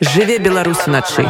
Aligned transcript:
жыве 0.00 0.38
беларусь 0.38 0.86
уначы 0.86 1.24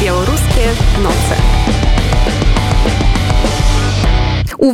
беларускія 0.00 0.72
ноцы 1.02 1.43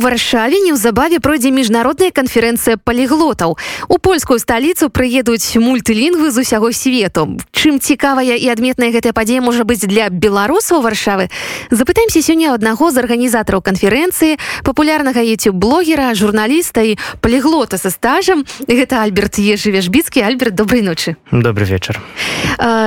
варшаве 0.01 0.57
неўзабаве 0.65 1.21
пройдзе 1.21 1.53
міжнародная 1.53 2.09
канферэнцыя 2.09 2.81
паліглотаў. 2.81 3.57
У 3.87 3.95
польскую 4.01 4.41
сталіцу 4.41 4.89
прыедуць 4.89 5.55
мультылінгвы 5.61 6.33
з 6.33 6.41
усяго 6.41 6.73
свету. 6.73 7.37
Чым 7.53 7.77
цікавая 7.77 8.33
і 8.33 8.49
адметная 8.49 8.89
гэтая 8.89 9.13
падзея 9.13 9.45
можа 9.45 9.63
быць 9.63 9.85
для 9.85 10.09
беларусаў 10.09 10.81
варшавы. 10.81 11.29
Запытаемся 11.69 12.25
сёння 12.25 12.57
аднаго 12.57 12.89
з 12.89 12.97
арганізатараў 13.05 13.61
канферэнцыі, 13.61 14.41
папулярнага 14.65 15.21
youtube 15.21 15.61
блогера, 15.61 16.17
журналіста 16.17 16.81
і 16.81 16.97
паліглота 17.21 17.77
са 17.77 17.93
стажам. 17.93 18.43
Гэта 18.65 19.05
Альберт 19.05 19.37
Ежывежбіцкі, 19.37 20.25
Альберт 20.25 20.55
добрай 20.57 20.81
ночы. 20.81 21.15
Добрый 21.31 21.69
вечар. 21.69 22.01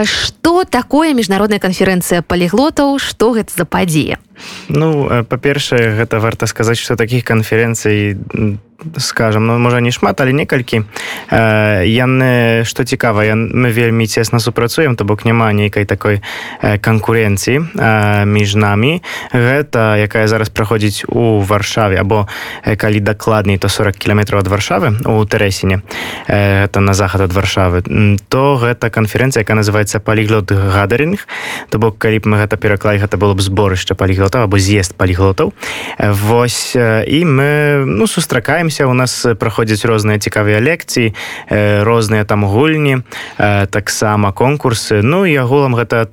Што 0.05 0.65
такое 0.65 1.15
міжнародная 1.15 1.63
канферэнцыя 1.63 2.27
паліглотаў, 2.27 2.99
што 2.99 3.31
гэта 3.39 3.55
за 3.55 3.65
падзея? 3.65 4.19
Ну 4.69 4.89
па-першае 5.29 5.95
гэта 6.01 6.21
варта 6.21 6.47
сказаць 6.47 6.81
што 6.81 6.97
такіх 6.97 7.25
канферэнцый 7.25 8.17
скажем 8.99 9.47
ну 9.47 9.59
можа 9.59 9.81
не 9.81 9.91
шмат 9.91 10.21
але 10.21 10.33
некалькі. 10.33 10.85
Э, 11.31 11.85
яны 11.87 12.65
што 12.65 12.85
цікава 12.85 13.25
я, 13.25 13.35
мы 13.35 13.73
вельмі 13.73 14.07
цесна 14.07 14.39
супрацуем 14.39 14.97
то 14.97 15.05
бок 15.05 15.25
няма 15.25 15.53
нейкай 15.53 15.85
такой 15.85 16.23
э, 16.63 16.79
канкурэнцыі 16.79 17.71
э, 17.75 18.25
між 18.25 18.55
намі. 18.55 19.03
Гэта 19.33 19.97
якая 19.97 20.29
зараз 20.29 20.49
праходзіць 20.49 21.05
у 21.09 21.41
варшаве 21.41 21.97
або 21.97 22.29
э, 22.65 22.77
калі 22.77 23.01
дакладней 23.01 23.59
то 23.59 23.69
40 23.69 23.97
кіметраў 23.97 24.41
ад 24.41 24.49
варшавы 24.49 24.93
у 25.07 25.25
тэрэсіне 25.25 25.83
э, 26.29 26.65
это 26.65 26.81
на 26.81 26.95
захад 26.95 27.21
ад 27.21 27.33
варшавы 27.33 27.83
то 28.29 28.57
гэта 28.57 28.91
канферэнцыя 28.91 29.43
яка 29.43 29.55
называется 29.55 30.01
паліглот 30.01 30.53
гадаринг 30.53 31.27
то 31.71 31.79
бок 31.79 31.99
калі 31.99 32.19
б 32.19 32.29
мы 32.29 32.37
гэта 32.45 32.57
пераклалі 32.57 32.99
гэта 32.99 33.17
было 33.17 33.35
б 33.35 33.41
зборышча 33.41 33.95
паліглотаў 33.95 34.45
або 34.45 34.59
з'езд 34.59 34.95
паліглотаў. 34.95 35.53
Восьось 35.99 36.77
э, 36.77 37.05
і 37.09 37.25
мы 37.25 37.85
ну 37.87 38.07
сустракаемся 38.07 38.64
займаемся 38.65 38.87
у 38.87 38.95
нас 38.95 39.27
праходзяць 39.39 39.85
розныя 39.85 40.19
цікавыя 40.19 40.57
лекцыі 40.61 41.13
розныя 41.85 42.25
там 42.25 42.45
гульні 42.45 43.05
таксама 43.37 44.33
конкурсы. 44.33 45.03
Ну 45.03 45.27
і 45.27 45.37
агулам 45.37 45.77
гэта 45.77 46.09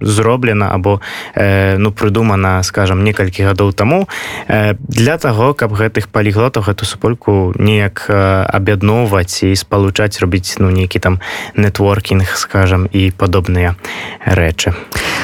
зроблена 0.00 0.72
або 0.72 1.00
ну 1.36 1.92
прыдумана 1.92 2.62
скажем 2.62 3.04
некалькі 3.04 3.44
гадоў 3.44 3.72
таму. 3.72 4.08
Для 4.48 5.18
таго 5.18 5.52
каб 5.52 5.76
гэтых 5.76 6.08
паліглотаў 6.08 6.64
эту 6.72 6.84
супольку 6.88 7.52
неяк 7.58 8.08
аб'ядноўваць 8.08 9.44
і 9.44 9.52
спалучаць 9.56 10.20
робіць 10.20 10.56
ну 10.58 10.70
нейкі 10.70 10.98
там 11.04 11.20
нетворкінг 11.56 12.32
скажем 12.36 12.88
і 12.92 13.12
падобныя 13.12 13.76
рэчы 14.24 14.72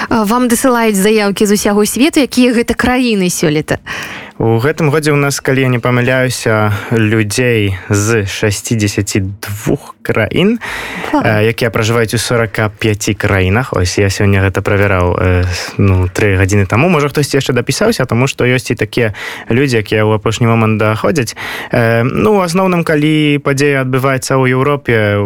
вам 0.09 0.49
дасылаюць 0.49 0.97
заявкі 0.97 1.47
з 1.47 1.53
усяго 1.53 1.87
свету 1.87 2.21
якія 2.21 2.53
гэта 2.53 2.75
краіны 2.75 3.29
сёлета. 3.29 3.79
А 3.85 4.29
У 4.39 4.63
гэтым 4.63 4.87
годзе 4.95 5.11
ў 5.11 5.19
нас 5.19 5.43
калі 5.43 5.67
я 5.67 5.69
не 5.69 5.83
памыляюся 5.83 6.71
людзей 6.95 7.75
з 7.91 8.23
62 8.23 9.35
краін 10.07 10.63
якія 11.27 11.75
пражываюць 11.75 12.15
у 12.15 12.23
45 12.23 13.19
краінах. 13.19 13.75
Ось 13.75 13.99
я 13.99 14.07
сёння 14.07 14.39
гэта 14.39 14.63
правяраў 14.63 15.19
ну 15.83 16.07
три 16.07 16.39
гадзіны 16.39 16.71
таму. 16.71 16.87
Можа 16.87 17.11
хтосьці 17.11 17.43
яшчэ 17.43 17.51
дапісаўся 17.51 18.07
тому 18.07 18.31
што 18.31 18.47
ёсць 18.47 18.71
і 18.71 18.79
такія 18.79 19.11
людзі 19.51 19.83
якія 19.83 20.07
ў 20.07 20.23
апошні 20.23 20.47
момант 20.47 20.79
даходзяць. 20.79 21.35
Ну 21.75 22.39
асноўным 22.39 22.87
калі 22.87 23.43
падзея 23.43 23.83
адбываецца 23.83 24.39
ў 24.39 24.55
Еўропе 24.55 25.19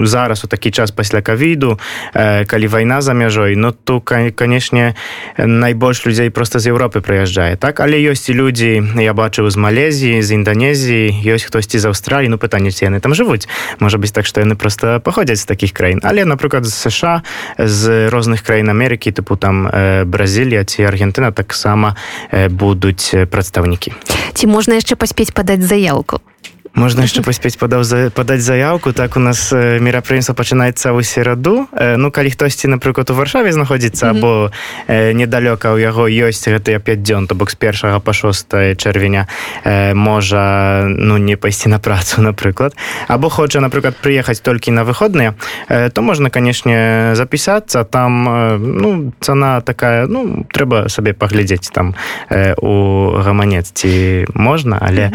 зараз 0.00 0.44
у 0.44 0.48
такі 0.48 0.72
час 0.72 0.96
пасля 0.96 1.20
кавіду 1.20 1.76
калі 2.16 2.66
вайна 2.72 3.04
за 3.04 3.12
мяжой 3.12 3.52
ну 3.52 3.76
то 3.76 4.00
канешне 4.34 4.94
найбольш 5.38 6.06
людзей 6.06 6.30
просто 6.30 6.58
з 6.58 6.72
Еўропы 6.72 7.00
прыязджае 7.00 7.56
так? 7.56 7.80
Але 7.80 7.98
ёсць 8.00 8.28
і 8.30 8.34
людзі 8.34 8.82
я 8.96 9.12
бачыў 9.14 9.50
з 9.50 9.56
малезіі 9.56 10.22
з 10.22 10.32
інданезіі 10.32 11.12
ёсць 11.24 11.46
хтосьці 11.46 11.78
з 11.78 11.84
аўстраліі 11.90 12.28
ну 12.32 12.38
пытанне 12.38 12.70
ці 12.70 12.88
яны 12.88 13.00
там 13.00 13.14
жывуць 13.14 13.48
можа 13.78 13.98
быць 13.98 14.12
так 14.12 14.26
што 14.26 14.40
яны 14.40 14.54
просто 14.54 15.00
паходзяць 15.00 15.40
з 15.40 15.48
такіх 15.48 15.72
краін 15.72 16.00
але 16.02 16.24
напрыклад 16.24 16.64
з 16.64 16.74
сша 16.74 17.22
з 17.58 18.08
розных 18.10 18.42
краін 18.42 18.70
Амерыкі 18.70 19.12
тыпу 19.12 19.36
там 19.36 19.68
бразілія 20.06 20.64
ці 20.64 20.88
аргентына 20.88 21.32
таксама 21.32 21.96
будуць 22.50 23.14
прадстаўнікі 23.30 23.92
ці 24.34 24.44
можна 24.46 24.80
яшчэ 24.80 24.96
паспець 24.96 25.32
падаць 25.32 25.62
заявку 25.62 26.20
можна 26.76 27.08
яшчэ 27.08 27.24
паспець 27.24 27.56
падаў 27.56 27.82
за 27.82 28.12
падаць 28.12 28.44
заявку. 28.44 28.92
Так 28.92 29.16
у 29.16 29.20
нас 29.20 29.48
мерапрыемства 29.50 30.36
пачынаецца 30.36 30.92
ў 30.92 31.00
сераду 31.02 31.66
ну 31.72 32.12
калі 32.12 32.30
хтосьці 32.30 32.68
напрыклад 32.68 33.10
у 33.10 33.16
варшаве 33.16 33.50
знаходзіцца 33.52 34.12
або 34.12 34.52
недалёка 34.88 35.72
ў 35.72 35.80
яго 35.80 36.04
ёсць 36.04 36.44
гэтыя 36.44 36.78
5 36.78 37.00
дзён 37.00 37.26
то 37.26 37.34
бок 37.34 37.50
з 37.50 37.56
першага 37.56 37.98
па 38.04 38.12
6 38.12 38.76
чэрвеня 38.76 39.24
можа 39.96 40.84
ну 40.84 41.16
не 41.16 41.40
пайсці 41.40 41.72
на 41.72 41.80
працу 41.80 42.20
напрыклад 42.28 42.76
або 43.08 43.32
хоча 43.32 43.64
напрыклад 43.64 43.96
прыехаць 43.96 44.44
толькі 44.44 44.76
на 44.76 44.84
выходныя 44.84 45.34
то 45.66 46.02
можна 46.04 46.28
канешне 46.28 47.16
запісацца 47.16 47.84
там 47.88 48.28
ну 48.60 49.12
цана 49.20 49.64
такая 49.64 50.06
ну 50.06 50.44
трэба 50.52 50.92
сабе 50.92 51.16
паглядзець 51.16 51.72
там 51.72 51.96
у 52.60 53.16
гаманец 53.24 53.72
ці 53.72 54.28
можна 54.36 54.76
але 54.76 55.08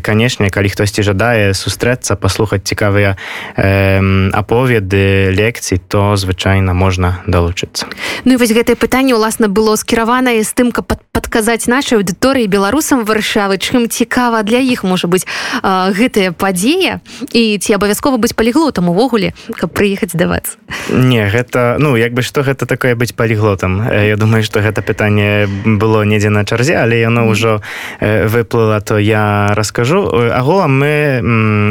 канешне 0.00 0.54
калі 0.54 0.70
хто 0.70 0.83
хтосьці 0.84 1.00
жадае 1.00 1.56
сустрэцца 1.56 2.12
паслухаць 2.12 2.60
цікавыя 2.60 3.16
э, 3.56 4.28
аповеды 4.36 5.32
лекцый 5.32 5.80
то 5.80 6.12
звычайна 6.16 6.76
можна 6.76 7.24
далучыцца. 7.24 7.88
Ну 8.28 8.34
і 8.34 8.36
вось 8.36 8.52
гэтае 8.52 8.76
пытанне 8.76 9.16
ўласна 9.16 9.48
было 9.48 9.80
скіраванае 9.80 10.44
з 10.44 10.52
тым 10.52 10.76
каб 10.76 10.92
падказаць 11.08 11.64
нашай 11.72 11.96
аўдыторыі 12.04 12.44
беларусам 12.52 13.08
варшавы 13.08 13.56
чым 13.56 13.88
цікава 13.88 14.44
для 14.44 14.60
іх 14.60 14.84
можа 14.84 15.08
быць 15.08 15.24
гэтая 15.64 16.36
падзея 16.36 17.00
і 17.32 17.56
ці 17.56 17.80
абавязкова 17.80 18.20
быць 18.20 18.36
паліглотам 18.36 18.92
увогуле 18.92 19.32
каб 19.56 19.72
прыехаць 19.72 20.12
здавацца 20.12 20.60
не 20.92 21.24
гэта 21.32 21.80
ну 21.80 21.96
як 21.96 22.12
бы 22.12 22.20
што 22.20 22.44
гэта 22.44 22.68
такое 22.68 22.92
быць 22.92 23.16
паліглотам? 23.16 23.88
Я 23.88 24.20
думаю 24.20 24.44
што 24.44 24.60
гэта 24.60 24.84
пытанне 24.84 25.48
было 25.64 26.04
недзе 26.04 26.28
на 26.28 26.44
чарзе 26.44 26.76
але 26.76 27.00
яно 27.00 27.24
ўжо 27.32 27.64
выплыла 28.04 28.84
то 28.84 28.98
я 28.98 29.54
раскажу. 29.54 30.04
Агулам 30.34 30.63
мы 30.68 31.22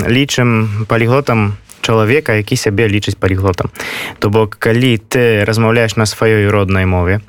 лічым 0.08 0.86
паліглотам 0.88 1.54
чалавека 1.84 2.40
які 2.40 2.56
сябе 2.56 2.88
лічыць 2.88 3.20
паліглотам 3.20 3.70
то 4.20 4.30
бок 4.30 4.56
калі 4.60 4.98
ты 4.98 5.46
размаўляеш 5.46 5.96
на 5.96 6.06
сваёй 6.08 6.48
роднай 6.48 6.86
мове 6.86 7.22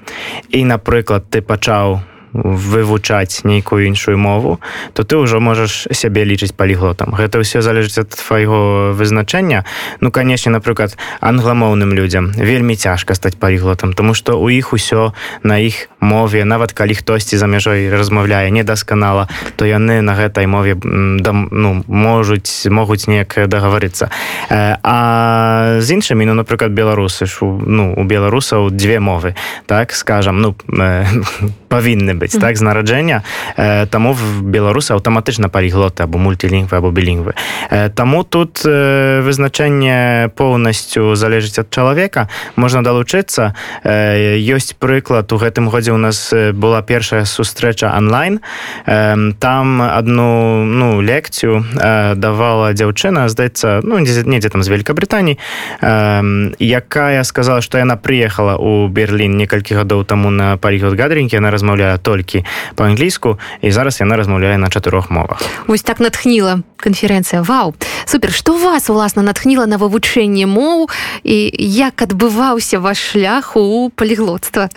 і 0.51 0.65
напрыклад 0.65 1.31
ты 1.31 1.43
пачаў 1.43 1.99
у 1.99 2.14
вывучаць 2.35 3.45
нейкую 3.45 3.87
іншую 3.87 4.19
мову 4.19 4.61
то 4.93 5.05
ты 5.07 5.17
ўжо 5.17 5.41
можаш 5.41 5.87
сябе 5.95 6.27
лічыць 6.27 6.53
паліглотам. 6.53 7.15
Гэта 7.15 7.39
ўсё 7.39 7.63
залежыць 7.63 8.03
ад 8.03 8.11
твайго 8.11 8.93
вызначэння. 8.93 9.65
Ну 10.01 10.11
канешне 10.11 10.51
напрыклад 10.51 10.99
англамоўным 11.21 11.95
людзям 11.95 12.35
вельмі 12.35 12.77
цяжка 12.77 13.15
стаць 13.15 13.39
паліглотам 13.39 13.93
тому 13.93 14.15
что 14.15 14.41
у 14.41 14.51
іх 14.51 14.73
усё 14.73 15.15
на 15.43 15.59
іх 15.59 15.89
мове 16.01 16.45
нават 16.45 16.73
калі 16.73 16.95
хтосьці 16.95 17.37
за 17.37 17.47
мяжой 17.47 17.91
размаўляе 17.91 18.51
недасканала 18.51 19.29
то 19.57 19.65
яны 19.65 20.01
на 20.03 20.15
гэтай 20.15 20.47
мове 20.47 20.75
дам 20.75 21.49
ну 21.51 21.85
можуць 21.87 22.67
могуць 22.69 23.07
неяк 23.07 23.49
дагаварыцца 23.49 24.11
а 24.51 25.79
з 25.81 25.89
іншымі 25.91 26.27
ну 26.27 26.35
напрыклад 26.35 26.73
беларусы 26.73 27.27
ж 27.27 27.41
ну 27.45 27.95
у 27.97 28.05
беларусаў 28.05 28.71
две 28.71 29.01
мовы 29.01 29.35
так 29.67 29.93
скажам 29.93 30.41
ну 30.41 30.55
павінны 31.75 32.15
быць 32.15 32.39
так 32.39 32.55
з 32.55 32.63
нараджэння. 32.63 33.27
Э, 33.59 33.87
таму 33.91 34.15
беларусы 34.43 34.95
аўтаматычна 34.95 35.51
паліглоты 35.51 36.07
або 36.07 36.23
мультилінгвы 36.23 36.79
або 36.79 36.95
білінгвы. 36.95 37.35
Э, 37.71 37.91
таму 37.91 38.23
тут 38.23 38.63
э, 38.63 39.21
вызначэнне 39.27 40.31
поўнасцю 40.39 41.19
залежыць 41.19 41.59
ад 41.59 41.75
чалавека. 41.75 42.31
Можна 42.57 42.87
далучыцца. 42.87 43.59
Э, 43.83 44.39
ёсць 44.39 44.79
прыклад 44.79 45.33
у 45.33 45.37
гэтым 45.37 45.67
годзе 45.69 45.93
у 45.93 45.99
нас 45.99 46.31
была 46.31 46.83
першая 46.83 47.25
сустрэча 47.25 47.91
онлайн 47.97 48.41
э, 48.87 49.33
там 49.39 49.83
одну 49.83 50.65
ну 50.65 51.01
лекцыю 51.01 51.65
э, 51.75 52.15
давала 52.15 52.73
дзяўчына 52.73 53.29
здаецца 53.29 53.81
ну 53.83 53.99
недзе 53.99 54.49
там 54.49 54.63
з 54.63 54.69
великкабритании 54.69 55.39
э, 55.81 56.53
якая 56.59 57.25
сказала 57.25 57.61
что 57.61 57.79
яна 57.79 57.97
приехала 57.97 58.57
у 58.57 58.89
берлін 58.89 59.37
некалькі 59.37 59.75
гадоў 59.75 60.05
таму 60.05 60.31
на 60.31 60.57
палігод 60.57 60.95
гадренькі 60.95 61.39
она 61.39 61.51
размаўляе 61.65 61.99
толькі 61.99 62.45
по-англійску 62.75 63.39
і 63.63 63.73
зараз 63.73 64.01
яна 64.01 64.17
размаўляе 64.17 64.59
на 64.59 64.69
чатырох 64.69 65.11
мовах. 65.11 65.41
Ось 65.67 65.83
так 65.83 66.01
натхніла 66.01 66.61
канферэнцыя. 66.77 67.43
Вау! 67.43 67.75
Супер! 68.05 68.33
Что 68.33 68.59
вас 68.59 68.91
уласна 68.91 69.23
натхніла 69.23 69.67
на 69.67 69.79
вывучэнне 69.81 70.45
моў 70.45 70.91
і 71.25 71.37
як 71.59 72.03
адбываўся 72.03 72.79
ваш 72.79 73.01
шлях 73.01 73.57
у 73.57 73.91
паліглотства 73.97 74.69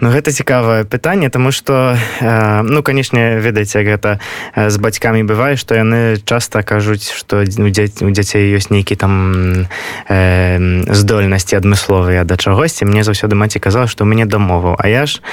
Ну 0.00 0.10
гэта 0.12 0.32
цікавае 0.32 0.84
пытанне 0.84 1.30
тому 1.30 1.52
что 1.52 1.96
э, 2.20 2.62
ну 2.62 2.82
канешне 2.82 3.40
ведаеце 3.40 3.80
гэта 3.80 4.20
з 4.56 4.76
бацькамі 4.76 5.24
бывае 5.24 5.56
што 5.56 5.72
яны 5.72 6.20
часта 6.20 6.60
кажуць 6.62 7.08
што 7.16 7.40
у 7.40 8.10
дзяцей 8.12 8.44
ёсць 8.52 8.68
нейкі 8.68 8.96
там 8.96 9.12
э, 10.08 10.84
здольнасці 10.92 11.56
адмысловыя 11.56 12.24
да 12.24 12.36
чагосьці. 12.36 12.84
Мне 12.84 13.04
заўсёды 13.08 13.34
маці 13.34 13.58
казала 13.58 13.86
што 13.88 14.04
мяне 14.04 14.26
дамоваў 14.28 14.76
а 14.76 14.84
я 14.88 15.06
ж 15.06 15.24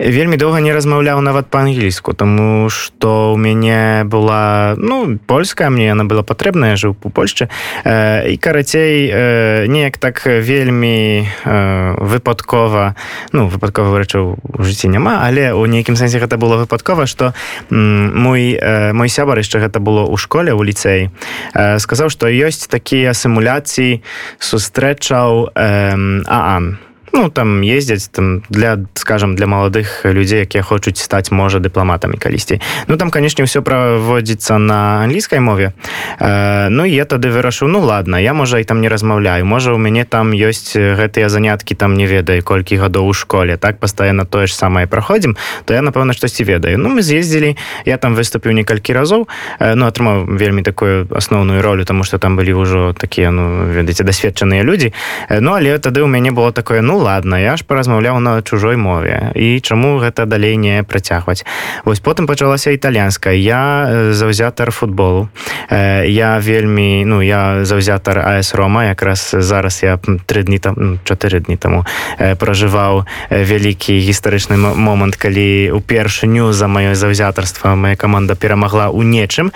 вельмі 0.00 0.36
доўга 0.40 0.60
не 0.60 0.72
размаўляў 0.72 1.20
нават 1.20 1.52
па-англійску 1.52 2.12
тому 2.14 2.70
что 2.70 3.32
у 3.32 3.36
мяне 3.36 4.02
была 4.04 4.74
ну 4.76 5.18
польская 5.26 5.68
мне 5.70 5.86
яна 5.86 6.04
была 6.04 6.22
патрэбная 6.22 6.76
жыў 6.76 6.96
у 7.02 7.10
Польшчы. 7.10 7.48
Э, 7.84 8.24
і 8.28 8.36
карацей 8.36 9.10
э, 9.12 9.66
неяк 9.66 9.98
так 9.98 10.24
вельмі 10.24 11.28
э, 11.44 11.94
выпадкова 12.00 12.96
ну 13.32 13.48
выпадкова 13.48 13.89
вырачаў 13.90 14.36
у 14.40 14.62
жыцці 14.62 14.88
няма 14.88 15.20
але 15.26 15.52
у 15.52 15.66
нейкім 15.66 15.96
сэнсе 15.96 16.18
гэта 16.22 16.38
было 16.38 16.56
выпадкова 16.56 17.06
что 17.06 17.34
мой 17.70 18.58
мой 18.92 19.08
сябар 19.08 19.38
яшчэ 19.42 19.60
гэта 19.66 19.80
было 19.80 20.06
ў 20.06 20.16
школе 20.16 20.54
у 20.54 20.62
ліцэй 20.62 21.10
сказаў 21.54 22.10
што 22.10 22.30
ёсць 22.30 22.70
такія 22.70 23.14
сімуляцыі 23.14 24.02
сустрэчаў 24.38 25.52
аан 25.56 26.78
ну 27.12 27.30
там 27.30 27.60
ездзяць 27.62 28.08
там 28.08 28.42
для 28.48 28.78
скажем 28.94 29.34
для 29.34 29.46
маладых 29.46 30.04
людзей 30.04 30.40
якія 30.40 30.62
хочуць 30.62 30.98
стаць 30.98 31.30
можа 31.30 31.58
дыпламатамі 31.58 32.16
калісьці 32.16 32.60
ну 32.86 32.96
там 32.96 33.10
канешне 33.10 33.44
ўсё 33.44 33.62
праводзіцца 33.62 34.58
на 34.58 35.02
англійскай 35.04 35.40
мове. 35.40 35.72
Э, 36.20 36.68
ну 36.70 36.84
я 36.84 37.04
тады 37.04 37.30
вырашыў 37.30 37.66
ну 37.66 37.80
ладно 37.80 38.16
я 38.16 38.32
можа 38.32 38.58
і 38.58 38.64
там 38.64 38.80
не 38.80 38.88
размаўляю 38.88 39.44
можа 39.44 39.72
у 39.74 39.78
мяне 39.78 40.04
там 40.04 40.30
ёсць 40.30 40.76
гэтыя 40.76 41.28
заняткі 41.28 41.74
там 41.74 41.94
не 41.94 42.06
ведаю 42.06 42.42
колькі 42.42 42.76
гадоў 42.76 43.08
у 43.08 43.12
школе. 43.12 43.56
Так 43.56 43.78
пастаянна 43.78 44.24
тое 44.24 44.46
ж 44.46 44.54
самае 44.54 44.86
праходзім 44.86 45.36
то 45.64 45.74
я 45.74 45.82
напэўна 45.82 46.12
штосьці 46.12 46.44
ведаю. 46.44 46.78
Ну 46.78 46.88
мы 46.88 47.02
з'ездзілі 47.02 47.56
я 47.84 47.96
там 47.96 48.14
выступіў 48.14 48.52
некалькі 48.52 48.92
разоў 48.92 49.28
э, 49.58 49.74
ну 49.74 49.86
атрымаў 49.86 50.30
вельмі 50.36 50.62
такую 50.62 51.08
асноўную 51.10 51.62
ролю 51.62 51.84
тому 51.84 52.04
что 52.04 52.18
там 52.18 52.36
былі 52.36 52.54
ўжо 52.54 52.94
такія 52.94 53.30
ну 53.30 53.66
ведаеце 53.66 54.04
дасведчаныя 54.04 54.62
людзі 54.62 54.92
э, 55.28 55.40
ну 55.40 55.54
але 55.54 55.78
тады 55.78 56.02
у 56.02 56.06
мяне 56.06 56.30
было 56.30 56.52
такое 56.52 56.80
ну 56.80 56.99
ладно 57.00 57.40
я 57.40 57.56
ж 57.56 57.64
паразмаўляў 57.64 58.20
на 58.20 58.42
чужой 58.42 58.76
мове. 58.76 59.32
І 59.34 59.60
чаму 59.60 59.98
гэта 59.98 60.26
далей 60.26 60.56
не 60.56 60.84
працягваць? 60.84 61.44
Вось 61.84 62.00
потым 62.00 62.26
пачалася 62.28 62.70
італьянская. 62.70 63.34
Я 63.34 64.12
заўзятар 64.12 64.70
футболу. 64.70 65.28
Я 65.70 66.38
вельмі 66.38 67.04
ну 67.04 67.22
я 67.22 67.64
заўзятар 67.64 68.18
АС 68.18 68.54
рома. 68.54 68.84
Якраз 68.84 69.32
зараз 69.32 69.82
я 69.82 69.98
тры 70.26 70.44
дні 70.44 70.58
там 70.58 71.00
чатыры 71.04 71.40
дні 71.40 71.56
таму 71.56 71.84
пражываў 72.18 73.06
вялікі 73.30 73.96
гістарычны 73.98 74.56
момант 74.56 75.16
калі 75.16 75.72
упершыню 75.72 76.52
за 76.52 76.68
маё 76.68 76.94
заўзятарства 76.94 77.74
моя 77.74 77.96
команда 77.96 78.34
перамагла 78.36 78.92
ў 78.92 79.02
нечым. 79.04 79.52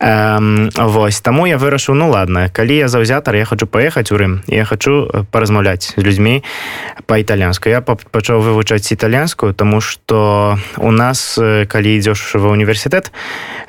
Восьось 0.00 1.20
таму 1.20 1.46
я 1.46 1.58
вырашыў 1.58 1.94
ну 1.94 2.10
ладно 2.10 2.48
калі 2.48 2.76
я 2.76 2.88
заўзятар 2.88 3.36
я 3.36 3.44
хочу 3.44 3.66
паехаць 3.66 4.12
у 4.12 4.16
рым. 4.16 4.40
Я 4.46 4.64
хочу 4.64 5.26
паразмаўляць 5.30 5.94
з 5.96 6.02
людзьмі 6.02 6.42
па-італьянску 7.06 7.68
я 7.68 7.80
пачаў 7.80 8.40
вывучаць 8.40 8.92
італьянскую 8.92 9.54
тому 9.54 9.80
что 9.80 10.58
у 10.76 10.90
нас 10.90 11.38
калі 11.38 11.88
ідзеш 11.96 12.34
ва 12.34 12.52
універсітэт 12.52 13.12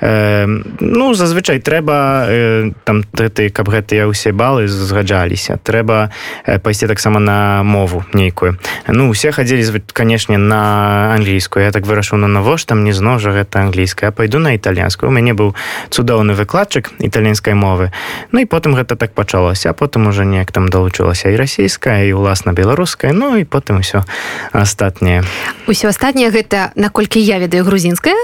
э, 0.01 0.45
ну 0.79 1.13
зазвычай 1.13 1.59
трэба 1.59 2.25
э, 2.27 2.71
там 2.83 3.03
ты 3.03 3.50
каб 3.50 3.69
гэтыя 3.69 4.06
ўсе 4.09 4.31
балы 4.31 4.67
згаджаліся 4.67 5.57
трэба 5.63 6.11
пайсці 6.45 6.88
таксама 6.88 7.19
на 7.19 7.63
мову 7.63 8.03
нейкую. 8.13 8.57
Ну 8.88 9.09
усе 9.09 9.31
хадзілі 9.31 9.81
канешне 9.94 10.38
на 10.38 11.13
англійскую. 11.15 11.65
Я 11.65 11.71
так 11.71 11.85
вырашыў 11.85 12.17
на 12.17 12.27
навошта 12.27 12.75
мне 12.75 12.94
зноў 12.94 13.19
жа 13.19 13.31
гэта 13.31 13.62
англійская? 13.62 14.12
Пайду 14.12 14.39
на 14.39 14.53
італьянскую. 14.53 15.09
У 15.09 15.13
мяне 15.13 15.33
быў 15.33 15.55
цудоўны 15.89 16.33
выкладчык 16.33 16.91
італьянскай 17.00 17.53
мовы. 17.53 17.91
Ну 18.31 18.39
і 18.39 18.45
потым 18.45 18.75
гэта 18.75 18.95
так 18.95 19.13
пачалося 19.13 19.73
потым 19.73 20.07
уже 20.07 20.25
неяк 20.25 20.51
там 20.51 20.67
далучылася 20.67 21.29
і 21.29 21.35
расійская 21.35 22.03
і 22.03 22.13
уласна 22.13 22.53
беларуская 22.53 22.99
грузінская 23.00 23.16
ну 23.16 23.36
і 23.40 23.48
потым 23.48 23.80
усё 23.80 24.04
астатняе 24.51 25.24
усё 25.72 25.88
астатняе 25.88 26.30
гэта 26.36 26.75
наколькі 26.75 27.24
я 27.24 27.40
ведаю 27.40 27.63
грузінская 27.63 28.18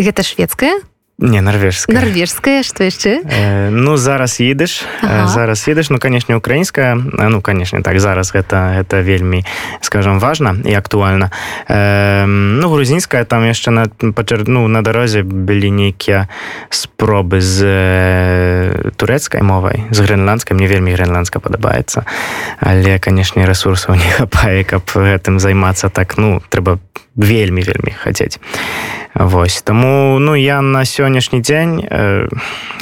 гэта 0.00 0.24
шведская 0.24 0.80
не 1.18 1.40
норвежская. 1.40 1.94
Норвежская 1.94 2.62
что 2.62 2.84
яшчэ 2.84 3.22
э, 3.24 3.70
ну 3.70 3.96
зараз 3.96 4.40
едыш 4.40 4.82
ага. 5.02 5.28
зараз 5.28 5.68
едыш 5.68 5.90
ну 5.90 5.98
канешне 5.98 6.36
украінская 6.36 6.94
ну 6.96 7.40
канешне 7.40 7.82
так 7.82 8.00
зараз 8.00 8.32
гэта 8.32 8.80
это 8.80 9.02
вельмі 9.02 9.44
скажем 9.80 10.18
важно 10.18 10.56
і 10.64 10.74
актуальна 10.74 11.30
э, 11.68 12.26
ну 12.26 12.68
грузінская 12.68 13.24
там 13.24 13.44
яшчэ 13.44 13.70
на 13.70 13.86
пачер 14.12 14.48
ну 14.48 14.66
на 14.68 14.82
дарозе 14.82 15.22
былі 15.22 15.70
нейкія 15.70 16.28
спробы 16.70 17.40
з 17.40 17.64
э, 17.64 18.90
турэцкай 18.96 19.42
мовай 19.42 19.84
з 19.90 20.00
грэнландскай 20.00 20.56
мне 20.56 20.66
вельмі 20.66 20.92
грэнландска 20.92 21.38
падабаецца 21.38 22.04
але 22.58 22.98
канешне 22.98 23.46
ресурсаў 23.46 23.94
не 23.94 24.10
хапае 24.18 24.64
каб 24.70 24.82
гэтым 24.90 25.38
займацца 25.38 25.88
так 25.88 26.18
ну 26.18 26.42
трэба 26.48 26.80
вельмі 27.16 27.62
вельмі 27.62 27.92
хацець. 27.92 28.38
Вось 29.14 29.62
таму 29.62 30.18
ну 30.18 30.34
я 30.34 30.60
на 30.62 30.84
сённяшні 30.84 31.40
дзень 31.40 31.84
э, 31.84 32.28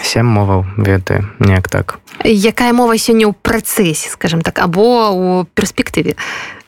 сем 0.02 0.26
моваў 0.26 0.66
ведаю 0.76 1.28
неяк 1.38 1.68
так. 1.68 1.98
Якая 2.24 2.72
мова 2.72 2.94
сёння 2.94 3.26
ў 3.26 3.34
працэсе 3.34 4.10
скажем 4.10 4.42
так 4.42 4.58
або 4.58 5.10
у 5.10 5.44
перспектыве? 5.54 6.14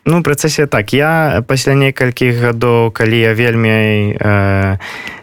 Ну 0.04 0.22
працэсе 0.22 0.66
так. 0.66 0.92
Я 0.92 1.44
пасля 1.46 1.74
некалькіх 1.74 2.34
гадоў 2.42 2.90
калі 2.90 3.18
я 3.18 3.32
вельмі 3.34 4.18
э, 4.18 4.78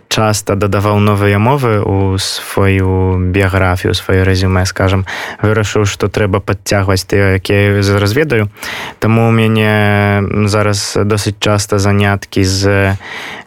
часта 0.09 0.57
дадаваў 0.57 1.00
новыя 1.00 1.38
мовы 1.39 1.79
у 1.85 2.17
сваю 2.17 3.21
біяграфію 3.31 3.94
сваё 3.94 4.25
резюме 4.25 4.65
скажем. 4.65 5.06
Вырашыў 5.41 5.85
што 5.85 6.09
трэба 6.09 6.41
подцягваць 6.41 7.06
ты 7.06 7.38
якія 7.38 7.77
разведаю. 8.01 8.50
Таму 9.00 9.29
у 9.29 9.31
мяне 9.31 10.25
зараз 10.50 10.97
досыць 11.06 11.38
часта 11.39 11.79
заняткі 11.79 12.44
з 12.44 12.97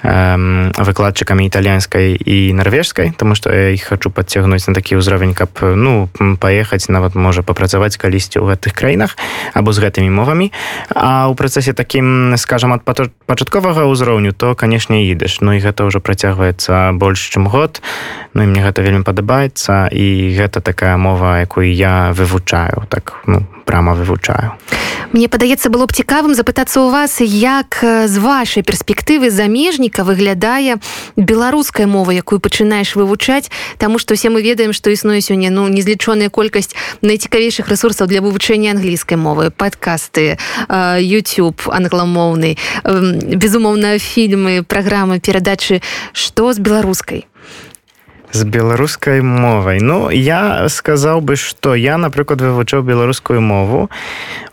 э, 0.03 0.70
выкладчыкамі 0.79 1.47
італьянскай 1.47 2.14
і 2.14 2.53
нарвежскай 2.55 3.12
тому 3.19 3.35
что 3.35 3.50
я 3.50 3.75
іх 3.75 3.85
хочу 3.85 4.11
подцягнуць 4.11 4.67
на 4.69 4.75
такі 4.75 4.97
ўзровень 4.97 5.35
каб 5.35 5.50
ну 5.61 6.09
паехаць 6.38 6.88
нават 6.88 7.14
можа 7.14 7.43
папрацаваць 7.43 7.99
калісьці 7.99 8.38
ў 8.38 8.55
гэтых 8.55 8.73
краінах 8.73 9.19
або 9.55 9.75
з 9.75 9.82
гэтымі 9.82 10.11
мовамі 10.14 10.55
а 10.94 11.26
ў 11.26 11.35
працэсе 11.35 11.75
таким 11.75 12.38
скажем 12.38 12.73
ад 12.73 12.87
пачатковага 13.26 13.91
ўзроўню 13.91 14.32
то 14.32 14.55
канешне 14.55 15.11
ідыш 15.11 15.43
Ну 15.43 15.53
і 15.56 15.59
гэта 15.59 15.82
ўжо 15.82 15.99
працягвае 15.99 16.51
здаецца 16.52 16.93
больш 16.99 17.20
чым 17.32 17.49
год 17.49 17.82
Ну 18.34 18.43
і 18.43 18.46
мне 18.46 18.62
гэта 18.62 18.82
вельмі 18.82 19.04
падабаецца 19.04 19.88
і 19.92 20.35
гэта 20.37 20.61
такая 20.61 20.97
мова 20.97 21.40
якую 21.42 21.68
я 21.68 22.12
вывучаю 22.12 22.87
так 22.88 23.21
ну 23.26 23.44
прама 23.64 23.95
вывучаю 23.95 24.59
Мне 25.12 25.28
падаецца 25.28 25.69
было 25.69 25.85
б 25.87 25.92
цікавым 25.92 26.33
запытацца 26.35 26.81
ў 26.81 26.88
вас 26.88 27.21
як 27.21 27.81
з 27.83 28.16
вашай 28.19 28.62
перспектывы 28.62 29.28
замежніка 29.28 30.04
выглядае 30.04 30.81
беларуская 31.16 31.87
мова 31.87 32.12
якую 32.16 32.40
пачынаеш 32.40 32.97
вывучаць 32.97 33.50
Таму 33.78 33.99
што 33.99 34.14
усе 34.14 34.31
мы 34.31 34.42
ведаем 34.42 34.73
што 34.73 34.90
існуе 34.90 35.21
сёння 35.21 35.50
ну 35.50 35.69
незлічоная 35.69 36.28
колькасць 36.28 36.75
найцікавейшых 37.02 37.69
ресурсаў 37.69 38.07
для 38.07 38.21
вывучэння 38.23 38.73
англійскай 38.73 39.16
мовы. 39.16 39.50
Падкасты 39.50 40.38
youtube 40.69 41.69
англамоўны 41.69 42.57
безумоўна 43.37 43.99
фільмы 43.99 44.62
праграмы 44.62 45.21
перадачы. 45.21 45.83
Што 46.12 46.52
з 46.52 46.59
беларускай 46.59 47.26
з 48.33 48.45
беларускай 48.45 49.21
мовай. 49.23 49.81
Ну 49.81 50.11
я 50.11 50.69
сказаў 50.69 51.21
бы 51.21 51.37
что 51.37 51.75
я 51.75 51.99
напрыклад 51.99 52.41
вывучаў 52.41 52.83
беларускую 52.83 53.41
мову 53.41 53.91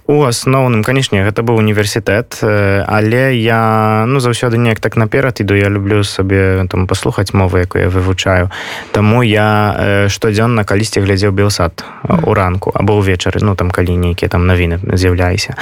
у 0.09 0.25
асноўным. 0.25 0.83
Канешне 0.83 1.23
гэта 1.23 1.43
быў 1.43 1.61
універсітэт 1.63 2.43
але 2.43 3.37
я 3.39 4.03
ну 4.07 4.19
заўсёды 4.19 4.57
неяк 4.57 4.79
так 4.79 4.97
наперад 4.97 5.39
іду. 5.39 5.55
Я 5.55 5.69
люблю 5.69 6.03
сабе 6.03 6.67
там 6.69 6.87
паслухаць 6.87 7.33
мовы 7.33 7.63
якую 7.63 7.83
я 7.83 7.89
вывучаю. 7.89 8.51
Таму 8.91 9.23
я 9.23 10.07
штодзённа 10.09 10.65
калісьці 10.65 10.99
глядзеў 10.99 11.31
белсад 11.31 11.85
у 12.03 12.33
ранку 12.33 12.71
або 12.75 12.99
ўвечары 12.99 13.39
ну 13.41 13.55
там 13.55 13.71
калі 13.71 13.95
нейкія 13.95 14.29
там 14.29 14.47
навіны 14.47 14.79
з'яўляюся. 14.97 15.55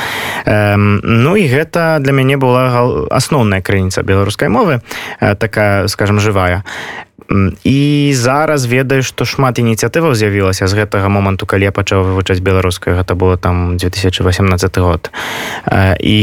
Ну 0.48 1.36
і 1.38 1.46
гэта 1.46 2.00
для 2.02 2.14
мяне 2.18 2.38
была 2.38 2.82
асноўная 3.14 3.62
крыніца 3.62 4.02
беларускай 4.02 4.50
мовы 4.50 4.82
такая 5.20 5.88
скажем 5.88 6.20
жывая 6.20 6.64
і 7.64 8.12
зараз 8.16 8.66
ведаю 8.66 9.04
што 9.04 9.26
шмат 9.28 9.60
ініцыятываў 9.60 10.16
з'явілася 10.16 10.68
з 10.68 10.74
гэтага 10.80 11.12
моманту 11.12 11.44
калі 11.44 11.68
я 11.68 11.74
пачаў 11.76 12.08
вывучаць 12.08 12.40
беларускаю 12.40 12.96
гэта 12.96 13.20
было 13.20 13.36
там 13.36 13.76
2018 13.78 14.78
год. 14.80 15.12
І 16.00 16.20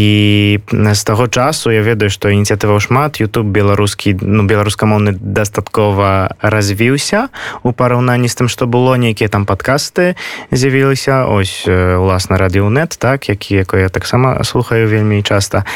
з 0.72 1.02
таго 1.04 1.28
часу 1.28 1.70
я 1.70 1.82
ведаю 1.84 2.08
што 2.08 2.32
ініцыятываў 2.32 2.80
шмат. 2.80 3.20
YouTube 3.20 3.52
беларускі 3.52 4.16
ну 4.22 4.48
беларускамоўны 4.48 5.12
дастаткова 5.20 6.40
развіўся 6.40 7.28
у 7.62 7.72
параўнанні 7.72 8.28
з 8.28 8.34
тым 8.40 8.48
што 8.48 8.64
было. 8.64 8.96
Нейкія 8.96 9.28
там 9.28 9.44
падкасты 9.44 10.16
з'явіліся. 10.50 11.28
Ось 11.28 11.68
уласна 11.68 12.40
радыонет 12.40 12.96
так 12.96 13.28
які 13.28 13.60
якое 13.60 13.82
я 13.82 13.88
таксама 13.88 14.40
слухаю 14.44 14.88
вельмі 14.88 15.20
часта. 15.22 15.68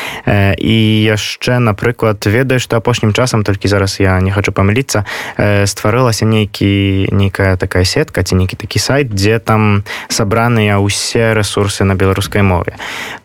І 0.56 0.76
яшчэ 1.04 1.60
напрыклад 1.60 2.24
ведаю 2.24 2.60
што 2.60 2.80
апошнім 2.80 3.12
часам 3.12 3.44
толькі 3.44 3.68
зараз 3.68 4.00
я 4.00 4.16
не 4.20 4.32
хочу 4.32 4.52
памыліцца 4.52 5.04
стварылася 5.38 6.24
нейкі 6.24 7.08
нейкая 7.12 7.56
такая 7.56 7.84
сетка 7.84 8.22
ці 8.22 8.34
нейкі 8.34 8.56
такі 8.56 8.78
сайт 8.78 9.12
дзе 9.14 9.38
там 9.38 9.84
сабраныя 10.08 10.78
ўсе 10.78 11.34
ресурсы 11.34 11.84
на 11.84 11.94
беларускай 11.94 12.42
мове. 12.42 12.76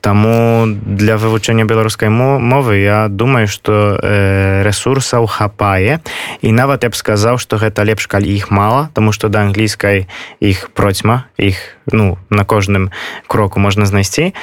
Таму 0.02 0.66
для 0.68 1.18
вывучэння 1.18 1.66
беларускай 1.66 2.10
мовы 2.10 2.80
я 2.80 3.08
думаю 3.08 3.48
что 3.48 3.98
ресурсаў 4.64 5.28
хапае. 5.28 6.00
І 6.42 6.52
нават 6.52 6.84
я 6.84 6.90
б 6.90 6.96
сказаў 6.96 7.38
что 7.38 7.58
гэта 7.58 7.84
лепш 7.84 8.08
калі 8.08 8.30
іх 8.30 8.52
мала 8.52 8.90
тому 8.94 9.12
что 9.12 9.30
да 9.30 9.42
англійскай 9.42 10.08
іх 10.40 10.70
процьма 10.74 11.26
іх 11.38 11.58
ну 11.92 12.18
на 12.30 12.44
кожным 12.46 12.92
кроку 13.28 13.60
можна 13.60 13.86
знайсці. 13.86 14.34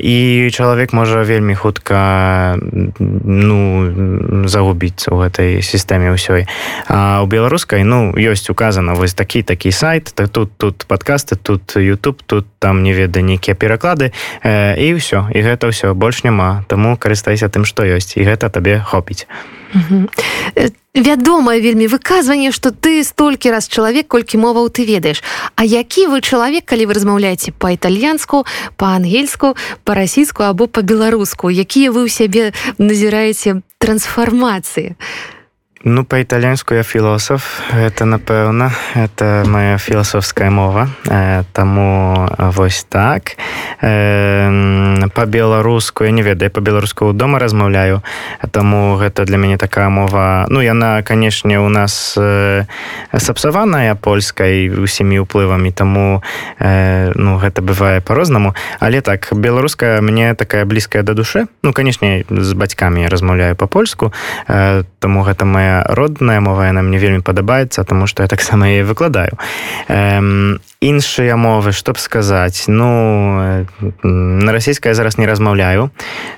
І 0.00 0.48
чалавек 0.52 0.92
можа 0.92 1.22
вельмі 1.22 1.54
хутка 1.54 2.56
ну 2.98 3.58
загубіцца 4.48 5.10
ў 5.12 5.16
гэтай 5.28 5.50
сістэме 5.62 6.12
ўсёй. 6.14 6.46
У 6.88 7.26
беларускай 7.26 7.84
ну 7.84 8.12
ёсць 8.16 8.48
указана 8.50 8.94
вось 8.94 9.14
такі 9.14 9.42
такі 9.42 9.72
сайт 9.72 10.12
то 10.14 10.26
тут 10.26 10.56
тут 10.56 10.84
подкасты 10.88 11.36
тут 11.36 11.76
YouTube 11.76 12.22
тут 12.26 12.46
там 12.58 12.82
не 12.82 12.92
веда 12.92 13.20
нейкія 13.20 13.54
пераклады. 13.54 14.12
І 14.44 14.86
ўсё 14.96 15.28
і 15.32 15.38
гэта 15.42 15.68
ўсё 15.68 15.94
больш 15.94 16.24
няма. 16.24 16.64
Таму 16.68 16.96
карыстайся 16.96 17.48
тым 17.48 17.64
што 17.64 17.84
ёсць 17.84 18.16
і 18.16 18.24
гэта 18.24 18.48
табе 18.48 18.80
хопіць 18.80 19.26
вядомае 20.94 21.60
вельмі 21.60 21.86
выказванне 21.88 22.52
что 22.52 22.70
ты 22.70 23.04
столькі 23.04 23.50
раз 23.50 23.68
чалавек 23.68 24.08
колькі 24.08 24.38
моваў 24.38 24.68
ты 24.68 24.84
ведаеш. 24.84 25.22
А 25.56 25.64
які 25.64 26.06
вы 26.06 26.20
чалавек 26.20 26.64
калі 26.64 26.86
вы 26.86 26.92
размаўляеце 26.94 27.52
па-італьянску 27.56 28.44
па-ангельску 28.76 29.56
па-расійску 29.84 30.42
або 30.44 30.68
па-беларуску? 30.68 31.48
Якія 31.48 31.92
вы 31.92 32.04
ў 32.04 32.08
сябе 32.12 32.52
назіраеце 32.78 33.64
трансфармацыі? 33.78 34.96
а 34.96 35.41
Ну 35.84 36.04
по-італьянску 36.04 36.74
я 36.74 36.82
філосаф 36.82 37.60
это 37.74 38.04
напэўна 38.04 38.70
это 38.94 39.42
моя 39.46 39.78
філасофская 39.78 40.50
мова 40.50 40.88
э, 41.10 41.42
таму 41.52 42.28
вось 42.38 42.86
так. 42.88 43.36
Э, 43.82 45.08
по-беларуску 45.14 46.04
я 46.04 46.10
не 46.10 46.22
ведаю 46.22 46.50
по-беларуску 46.50 47.12
дома 47.12 47.38
размаўляю 47.38 48.02
таму 48.52 48.94
гэта 48.94 49.24
для 49.24 49.36
мяне 49.36 49.58
такая 49.58 49.88
мова 49.88 50.46
ну 50.48 50.60
яна 50.60 51.02
канешне 51.02 51.58
у 51.58 51.68
нас 51.68 52.14
э, 52.16 52.64
сапсаваная 53.18 53.96
польскай 53.96 54.70
усімі 54.70 55.26
ўплывамі 55.26 55.72
таму 55.72 56.22
э, 56.60 57.10
ну 57.16 57.38
гэта 57.42 57.58
бывае 57.58 58.00
по-рознаму 58.00 58.54
але 58.78 59.00
так 59.00 59.28
беларуская 59.32 60.00
мне 60.00 60.34
такая 60.34 60.64
блізкая 60.64 61.02
да 61.02 61.14
душы. 61.14 61.46
Ну 61.62 61.72
канешне 61.72 62.24
з 62.30 62.54
бацькамі 62.54 63.08
размаўляю 63.08 63.56
по-польску 63.56 64.12
э, 64.46 64.84
таму 65.00 65.26
гэта 65.26 65.44
моя 65.44 65.71
родная 65.88 66.40
мова 66.40 66.66
яна 66.68 66.82
мне 66.82 66.98
вельмі 66.98 67.20
падабаецца 67.20 67.84
тому 67.84 68.06
что 68.06 68.22
я 68.22 68.28
таксама 68.28 68.68
яе 68.68 68.84
выкладаю. 68.84 69.38
Эм, 69.88 70.60
іншыя 70.82 71.36
мовы 71.36 71.72
чтоб 71.72 71.98
сказаць? 71.98 72.64
Ну 72.66 73.66
на 74.02 74.52
расійская 74.52 74.94
зараз 74.94 75.18
не 75.18 75.26
размаўляю 75.26 75.90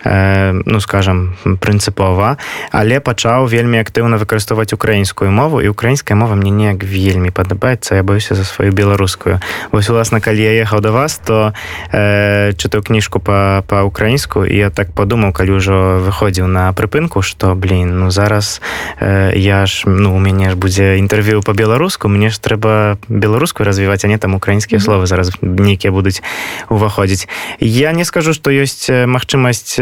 э, 0.04 0.52
ну 0.52 0.80
скажем 0.80 1.36
прынцыпова 1.44 2.36
але 2.70 3.00
пачаў 3.00 3.48
вельмі 3.48 3.80
актыўна 3.80 4.20
выкарыстоўваць 4.20 4.76
украінскую 4.76 5.30
мову 5.30 5.64
і 5.64 5.68
украінская 5.68 6.16
мова 6.16 6.36
мне 6.36 6.50
неяк 6.50 6.84
вельмі 6.84 7.30
падабаецца 7.30 7.96
я 7.96 8.02
боюся 8.02 8.34
за 8.34 8.44
сваю 8.44 8.72
беларускую. 8.72 9.40
Вось 9.72 9.88
уласна 9.88 10.20
калі 10.20 10.44
я 10.44 10.52
ехаў 10.62 10.80
до 10.80 10.92
вас 10.92 11.18
то 11.24 11.54
э, 11.92 12.52
чытаю 12.56 12.82
кніжку 12.82 13.20
по 13.20 13.64
па-украінску 13.66 14.44
і 14.44 14.56
я 14.56 14.70
так 14.70 14.92
подумаў 14.92 15.32
калі 15.32 15.56
ўжо 15.56 16.04
выходзіў 16.04 16.46
на 16.46 16.72
прыпынку 16.76 17.22
что 17.22 17.54
блин 17.54 17.98
ну 17.98 18.10
зараз 18.10 18.60
э, 19.00 19.23
я 19.34 19.66
ж 19.66 19.82
ну 19.86 20.16
у 20.16 20.18
мяне 20.18 20.50
ж 20.50 20.56
будзе 20.56 20.98
інтэрв'ю 20.98 21.42
по-беларуску 21.42 22.08
мне 22.08 22.30
ж 22.30 22.40
трэба 22.40 22.98
беларускую 23.08 23.66
развіваць 23.66 24.04
а 24.04 24.08
не 24.08 24.18
там 24.18 24.34
украінскія 24.34 24.78
mm 24.78 24.82
-hmm. 24.82 24.86
словы 24.86 25.06
зараз 25.06 25.32
нейкія 25.42 25.92
будуць 25.92 26.22
уваходзіць 26.68 27.28
я 27.60 27.92
не 27.92 28.04
скажу 28.04 28.32
что 28.34 28.50
ёсць 28.50 28.90
магчымасць 29.06 29.80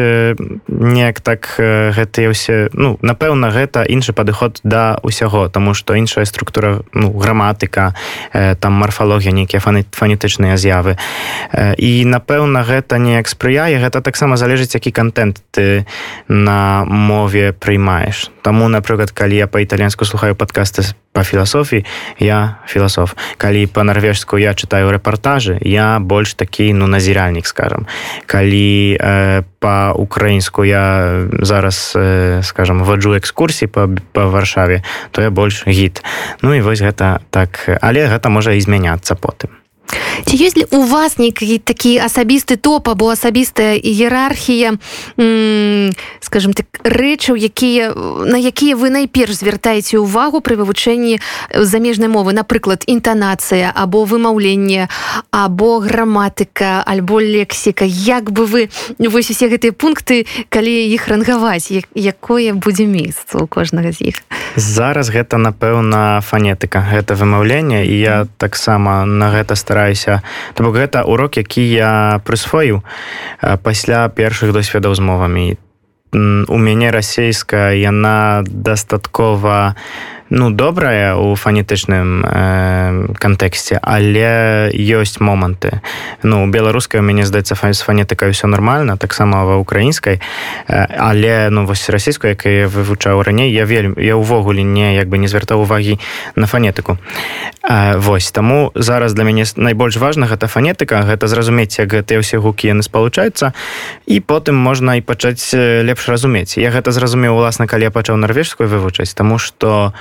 неяк 0.69 1.21
так 1.21 1.57
гэтыя 1.97 2.31
ўсе 2.31 2.69
ну 2.73 2.99
напэўна 3.03 3.51
гэта 3.51 3.85
іншы 3.89 4.13
падыход 4.13 4.61
да 4.65 4.99
ўсяго 5.03 5.49
тому 5.49 5.75
что 5.75 5.95
іншая 5.95 6.25
структура 6.25 6.81
ну 6.95 7.11
граматыка 7.13 7.95
там 8.61 8.73
марфалогія 8.73 9.33
нейкія 9.33 9.61
фаны 9.61 9.85
фанетычныя 9.93 10.57
з'явы. 10.57 10.97
І 11.77 12.05
напэўна 12.05 12.63
гэта 12.65 12.99
неяк 12.99 13.29
спрыяе 13.29 13.79
гэта 13.79 14.01
таксама 14.01 14.37
залежыць 14.37 14.75
які 14.75 14.91
контент 14.91 15.43
ты 15.51 15.87
на 16.29 16.85
мове 16.85 17.53
прыймаеш 17.53 18.31
таму 18.43 18.69
напрыклад 18.69 19.11
калі 19.11 19.32
калі 19.33 19.39
я 19.39 19.47
по-італьянску 19.47 20.05
слухаю 20.05 20.35
подкасты 20.35 20.85
по 21.13 21.25
філасофіі 21.25 21.85
я 22.19 22.57
філасоф. 22.67 23.15
Калі 23.37 23.67
по-нарвежску 23.67 24.37
я 24.37 24.55
читаю 24.55 24.93
рэпартажы 24.93 25.57
я 25.65 25.99
больш 25.99 26.35
такі 26.35 26.75
ну 26.75 26.87
назіральнік 26.87 27.47
скажем 27.47 27.87
калі 28.27 28.99
э, 29.01 29.45
по-украінску 29.59 30.65
я 30.65 31.25
зараз 31.41 31.93
э, 31.97 32.43
скажем 32.43 32.85
ваджу 32.85 33.15
экскурсій 33.15 33.67
по, 33.67 33.89
по 34.13 34.29
варшаве 34.29 34.83
то 35.11 35.23
я 35.23 35.31
больш 35.31 35.65
гід. 35.67 36.05
Ну 36.43 36.55
і 36.55 36.61
вось 36.61 36.83
гэта 36.83 37.21
так. 37.31 37.81
Але 37.81 38.05
гэта 38.07 38.29
можа 38.29 38.53
і 38.53 38.61
змяняцца 38.61 39.15
потым 39.15 39.62
ці 40.27 40.35
ёсць 40.37 40.57
ли 40.57 40.67
у 40.71 40.83
вас 40.83 41.19
нейкі 41.19 41.59
такі 41.59 41.99
асабісты 41.99 42.57
топ 42.57 42.89
або 42.89 43.11
асабістая 43.13 43.77
іерархія 43.77 44.79
скажем 46.21 46.53
так 46.53 46.67
рэчаў 46.85 47.37
якія 47.37 47.93
на 48.27 48.39
якія 48.39 48.77
вы 48.77 48.91
найперш 48.91 49.43
звяртаеце 49.43 49.99
ўвагу 49.99 50.41
пры 50.41 50.57
вывучэнні 50.57 51.21
замежнай 51.55 52.09
мовы? 52.09 52.33
Напрыклад 52.33 52.85
інтанацыя 52.87 53.73
або 53.75 54.05
вымаўленне 54.05 54.89
або 55.31 55.79
граматыка 55.79 56.83
альбо 56.87 57.21
лексіка. 57.21 57.85
Як 57.85 58.31
бы 58.33 58.47
вы 58.47 58.71
вось 58.99 59.31
усе 59.31 59.49
гэтыя 59.49 59.73
пункты 59.73 60.27
калі 60.49 60.73
іх 60.93 61.09
рангаваць 61.09 61.71
як, 61.71 61.87
якое 61.95 62.53
будзе 62.55 62.87
месца 62.87 63.39
у 63.39 63.47
кожнага 63.47 63.93
з 63.93 64.15
іх? 64.15 64.17
Зараз 64.57 65.11
гэта 65.11 65.39
напэўна 65.39 66.21
фанетыка 66.21 66.83
гэта 66.83 67.15
вымаўленне 67.15 67.87
і 67.87 67.95
я 67.99 68.17
таксама 68.39 69.05
на 69.05 69.31
гэта 69.31 69.57
стараюся. 69.73 70.21
То 70.55 70.69
бок 70.69 70.77
гэта 70.77 71.09
урок 71.09 71.41
які 71.41 71.65
я 71.65 72.21
прысвоіў 72.29 72.85
пасля 73.65 74.13
першых 74.13 74.53
досведаў 74.53 74.93
з 74.95 75.01
мовамі. 75.01 75.57
У 76.13 76.57
мяне 76.61 76.93
расейская 76.93 77.73
яна 77.73 78.45
дастаткова 78.45 79.73
ну 80.33 80.51
добрая 80.51 81.15
у 81.15 81.35
фанетычным 81.35 82.25
э, 82.25 83.07
кантэксце 83.21 83.79
але 83.83 84.73
ёсць 84.73 85.21
моманты. 85.21 85.85
Ну 86.23 86.49
беларускай 86.49 87.01
у 87.01 87.05
мяне 87.05 87.29
здаецца 87.29 87.53
фа 87.55 87.69
з 87.77 87.85
фанетыкай 87.85 88.33
ўсё 88.33 88.49
нормально 88.49 88.97
таксама 88.97 89.45
ва 89.45 89.61
украінскай 89.61 90.25
э, 90.69 90.87
але 90.97 91.53
ну 91.53 91.69
вось 91.69 91.85
расійскую 91.93 92.33
як 92.33 92.49
я 92.49 92.65
вывучаў 92.65 93.21
раней 93.21 93.53
я 93.53 93.69
вельмі 93.69 94.01
я 94.01 94.17
ўвогуле 94.17 94.65
не 94.65 94.97
як 94.97 95.13
бы 95.13 95.21
не 95.21 95.29
звяртаў 95.29 95.69
увагі 95.69 96.01
на 96.35 96.49
фанетыку. 96.49 96.97
Э, 97.61 98.01
вось 98.01 98.33
таму 98.33 98.73
зараз 98.75 99.13
для 99.13 99.29
мяне 99.29 99.45
найбольш 99.57 100.01
важна 100.01 100.25
гэта 100.33 100.49
фанетыка 100.49 101.05
гэта 101.05 101.29
зразумець 101.29 101.77
як 101.77 101.93
гэтыя 101.93 102.25
ўсе 102.25 102.41
гукі 102.41 102.73
яны 102.73 102.81
спалучаюцца 102.81 103.53
і 104.09 104.17
потым 104.25 104.57
можна 104.57 104.97
і 104.97 105.05
пачаць 105.05 105.53
лепш 105.53 106.09
разумець. 106.09 106.57
Я 106.57 106.73
гэта 106.73 106.89
зразумеў 106.89 107.37
уласна 107.37 107.69
калі 107.69 107.85
я 107.85 107.93
пачаў 107.93 108.17
нарвежскую 108.17 108.65
вывучаць 108.65 109.13
тому 109.13 109.37
что 109.37 109.93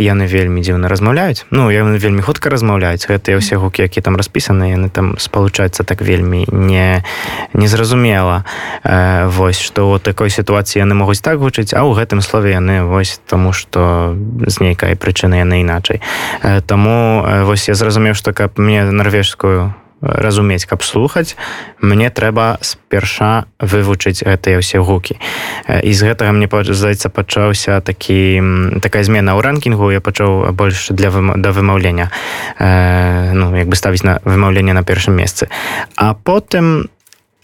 яны 0.00 0.26
вельмі 0.26 0.64
дзіўна 0.64 0.88
размаўляюць. 0.88 1.44
Ну 1.50 1.70
яны 1.70 2.00
вельмі 2.00 2.24
хутка 2.24 2.50
размаўляюць. 2.50 3.04
Гэтыя 3.04 3.38
ўсе 3.38 3.60
гукі 3.60 3.84
які 3.84 4.00
там 4.00 4.16
распісаны 4.16 4.72
яны 4.72 4.88
там 4.88 5.20
спалучаюцца 5.20 5.84
так 5.84 6.00
вельмі 6.00 6.48
не 6.50 7.04
незразумела. 7.52 8.44
Э, 8.82 9.28
вось 9.28 9.60
што 9.60 9.92
ў 9.92 10.00
такой 10.00 10.30
сітуацыі 10.32 10.80
яны 10.82 10.96
могуць 10.96 11.20
так 11.20 11.38
гучыць 11.38 11.76
а 11.76 11.84
ў 11.84 11.94
гэтым 11.94 12.24
слове 12.24 12.56
яны 12.56 12.84
вось 12.88 13.20
таму 13.28 13.52
што 13.52 14.16
з 14.46 14.56
нейкай 14.60 14.96
прычыны 14.96 15.44
яны 15.44 15.60
іначай. 15.60 16.00
Э, 16.42 16.60
таму 16.64 17.22
э, 17.22 17.44
вось 17.44 17.68
я 17.68 17.74
зразумеў 17.76 18.16
што 18.16 18.32
каб 18.32 18.58
мне 18.58 18.84
нарвежскую 18.88 19.74
разумець 20.00 20.64
каб 20.64 20.82
слухаць 20.82 21.36
мне 21.80 22.10
трэба 22.10 22.58
спярша 22.60 23.44
вывучыць 23.60 24.24
гэтыя 24.24 24.60
ўсе 24.60 24.80
гукі. 24.80 25.20
І 25.68 25.92
з 25.92 26.00
гэтага 26.00 26.32
мне 26.32 26.48
здаецца 26.48 27.08
пачаўся 27.08 27.80
такі 27.80 28.80
такая 28.80 29.04
змена 29.04 29.36
ў 29.36 29.40
ранкінгу 29.44 29.92
я 29.92 30.00
пачаў 30.00 30.52
больш 30.52 30.88
для 30.90 31.10
вым, 31.10 31.36
да 31.40 31.52
вымаўлення 31.52 32.10
э, 32.58 33.32
ну 33.32 33.52
як 33.56 33.68
бы 33.68 33.76
ставіць 33.76 34.04
на 34.04 34.20
вымаўленне 34.24 34.72
на 34.72 34.82
першым 34.82 35.16
месцы. 35.16 35.48
А 35.96 36.14
потым 36.14 36.88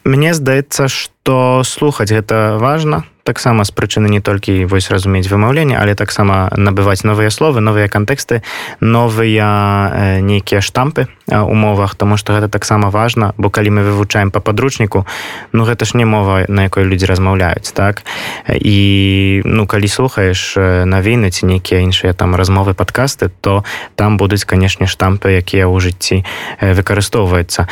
мне 0.05 0.35
здаецца 0.35 0.89
што 0.89 1.63
слухаць 1.65 2.13
гэта 2.13 2.57
важна. 2.57 3.05
то 3.05 3.16
таксама 3.27 3.67
з 3.67 3.75
прычыны 3.75 4.07
не 4.07 4.23
толькі 4.23 4.65
вось 4.71 4.91
разумець 4.95 5.27
вымаўленне 5.27 5.75
але 5.75 5.99
таксама 5.99 6.49
набываць 6.55 7.03
новыя 7.03 7.31
словы 7.35 7.61
новыя 7.61 7.91
кантэксты 7.91 8.43
новыя 8.81 9.47
э, 9.91 10.21
нейкія 10.23 10.63
штампы 10.63 11.11
умовах 11.27 11.95
тому 11.99 12.17
что 12.17 12.33
гэта 12.33 12.49
таксама 12.49 12.91
важна 12.91 13.35
бо 13.37 13.51
калі 13.51 13.71
мы 13.71 13.83
вывучаем 13.83 14.31
по 14.31 14.41
падручніку 14.41 15.07
ну 15.53 15.65
гэта 15.65 15.85
ж 15.85 15.97
не 15.99 16.05
мова 16.05 16.47
на 16.49 16.71
якой 16.71 16.85
людзі 16.85 17.07
размаўляюць 17.07 17.73
так? 17.73 18.03
І 18.49 19.43
ну 19.45 19.67
калі 19.67 19.89
слухаеш 19.89 20.57
навіны 20.87 21.31
ці 21.31 21.47
нейкія 21.47 21.81
іншыя 21.81 22.15
там 22.15 22.35
размовы 22.35 22.75
подкасты 22.75 23.31
то 23.41 23.65
там 23.97 24.17
будуць 24.17 24.45
канешне 24.45 24.87
штампы 24.87 25.35
якія 25.35 25.67
ў 25.67 25.81
жыцці 25.81 26.25
выкарыстоўваюцца. 26.61 27.67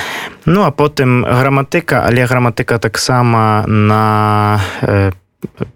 Ну 0.46 0.64
а 0.66 0.70
потым 0.70 1.22
граматыка 1.22 2.02
але 2.06 2.26
граматыка 2.26 2.78
таксама 2.78 3.64
на 3.66 4.60
по 4.82 5.23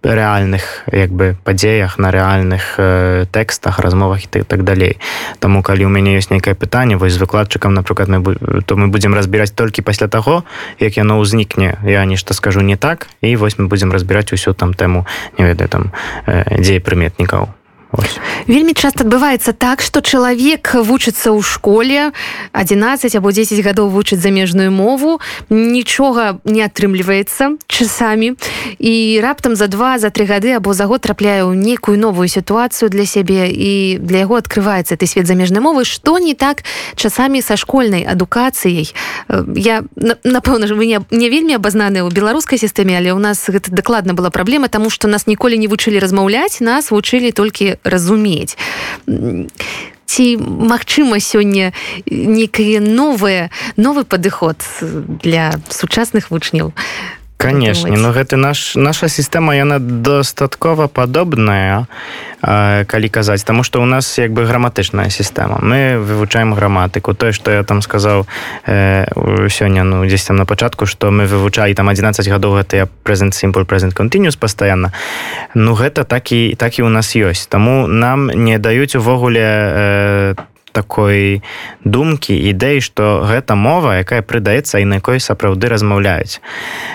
рэальных 0.02 0.88
як 0.92 1.10
бы 1.10 1.37
падзеях 1.44 1.98
на 1.98 2.10
рэальных 2.10 2.75
э, 2.78 3.26
тэкстах 3.30 3.78
размовах 3.78 4.25
і 4.25 4.42
так 4.42 4.64
далей. 4.64 4.98
Таму 5.38 5.62
калі 5.62 5.87
у 5.87 5.92
мяне 5.92 6.16
ёсць 6.16 6.30
нейкае 6.30 6.54
пытанне 6.54 6.96
вось 6.96 7.12
з 7.12 7.22
выкладчыкам 7.22 7.75
напрыклад 7.75 8.08
мы 8.08 8.62
то 8.62 8.76
мы 8.76 8.88
будзем 8.88 9.14
разбіраць 9.14 9.52
толькі 9.52 9.82
пасля 9.82 10.08
таго 10.08 10.44
як 10.78 10.96
яно 10.96 11.18
ўзнікне. 11.18 11.78
Я 11.84 12.04
нешта 12.04 12.34
скажу 12.34 12.60
не 12.60 12.76
так 12.76 13.08
і 13.20 13.37
вось 13.37 13.58
мы 13.58 13.68
будзем 13.68 13.92
разбіраць 13.92 14.32
усю 14.32 14.54
там 14.54 14.75
тэму 14.75 15.06
не 15.38 15.44
ведаю 15.44 15.68
там 15.68 15.92
э, 16.26 16.60
дзея 16.60 16.80
прыметнікаў 16.80 17.57
Ось. 17.99 18.19
вельмі 18.49 18.73
часто 18.75 19.05
адбываецца 19.05 19.52
так 19.52 19.83
что 19.85 20.00
чалавек 20.00 20.73
вучыцца 20.75 21.37
ў 21.37 21.45
школе 21.45 22.11
11 22.57 23.14
або 23.21 23.31
10 23.31 23.61
гадоў 23.61 23.93
вучыць 23.93 24.19
замежную 24.25 24.73
мову 24.73 25.21
нічога 25.50 26.40
не 26.49 26.64
атрымліваецца 26.64 27.61
часамі 27.69 28.40
і 28.78 29.21
раптам 29.23 29.55
за 29.55 29.69
два 29.69 29.99
за 29.99 30.11
три 30.11 30.25
гады 30.25 30.57
або 30.57 30.73
за 30.73 30.88
год 30.88 31.05
трапляе 31.05 31.45
ў 31.45 31.52
нейкую 31.55 32.00
новую 32.00 32.28
сітуацыю 32.28 32.88
для 32.88 33.05
сябе 33.05 33.52
і 33.52 34.00
для 34.00 34.25
яго 34.25 34.40
открываецца 34.40 34.97
ты 34.97 35.05
свет 35.05 35.28
замежнай 35.28 35.61
мовы 35.61 35.85
что 35.85 36.19
не 36.19 36.33
так 36.33 36.64
часамі 36.97 37.45
са 37.45 37.61
школьнай 37.61 38.09
адукацыяй 38.09 38.88
я 39.55 39.85
напэўна 40.25 40.67
ж 40.67 40.73
вы 40.73 40.88
не, 40.88 41.05
не 41.12 41.28
вельмі 41.28 41.61
абазнаны 41.61 42.00
ў 42.00 42.09
беларускай 42.09 42.57
сістэме 42.57 42.97
але 42.97 43.12
у 43.12 43.21
нас 43.21 43.45
гэта 43.45 43.69
дакладна 43.69 44.17
была 44.17 44.33
праблема 44.33 44.73
тому 44.73 44.88
что 44.88 45.05
нас 45.05 45.28
ніколі 45.28 45.61
не 45.61 45.69
вучылі 45.69 46.00
размаўляць 46.00 46.64
нас 46.64 46.88
вучылі 46.90 47.28
толькі 47.37 47.76
разумець 47.88 48.57
ці 50.09 50.37
магчыма 50.40 51.21
сёння 51.21 51.73
некае 52.09 52.80
новае 52.80 53.50
новы 53.76 54.04
падыход 54.04 54.57
для 55.23 55.52
сучасных 55.68 56.30
вучняў 56.30 56.73
конечно 57.38 57.97
но 57.97 58.12
гэты 58.12 58.37
наш 58.37 58.75
наша 58.75 59.09
сістэма 59.09 59.54
яна 59.57 59.78
дастаткова 59.78 60.88
падобная 60.88 61.87
калі 62.40 63.09
казаць 63.09 63.45
тому 63.45 63.62
что 63.62 63.83
у 63.83 63.87
нас 63.87 64.18
як 64.18 64.33
бы 64.33 64.45
граматычная 64.45 65.11
сістэма 65.11 65.59
мы 65.62 65.99
вывучаем 65.99 66.54
граматыку. 66.54 67.14
Тое 67.14 67.33
что 67.33 67.50
я 67.50 67.62
там 67.62 67.83
сказаў 67.83 68.26
э, 68.66 69.07
сёння 69.49 69.83
ну 69.85 70.07
дзесь 70.07 70.25
там 70.25 70.37
на 70.37 70.47
пачатку 70.47 70.87
что 70.87 71.11
мы 71.11 71.26
вывучалі 71.26 71.75
там 71.75 71.88
11 71.88 72.28
гадоў 72.28 72.62
гэтыя 72.62 72.88
презент 73.02 73.35
simple 73.35 73.66
present 73.66 73.95
continuous 73.95 74.38
постоянно 74.38 74.92
ну 75.54 75.75
гэта 75.75 76.04
так 76.04 76.33
і 76.33 76.54
так 76.59 76.78
і 76.78 76.83
у 76.83 76.88
нас 76.88 77.16
ёсць. 77.16 77.49
Таму 77.49 77.87
нам 77.87 78.30
не 78.30 78.59
даюць 78.59 78.95
увогуле 78.95 79.42
э, 79.42 80.35
такой 80.72 81.42
думкі 81.84 82.34
ідэй 82.34 82.80
што 82.80 83.25
гэта 83.26 83.54
мова 83.54 83.98
якая 84.00 84.22
прыдаецца 84.22 84.78
і 84.78 84.84
на 84.84 85.00
якой 85.00 85.20
сапраўды 85.20 85.68
размаўляюць. 85.68 86.40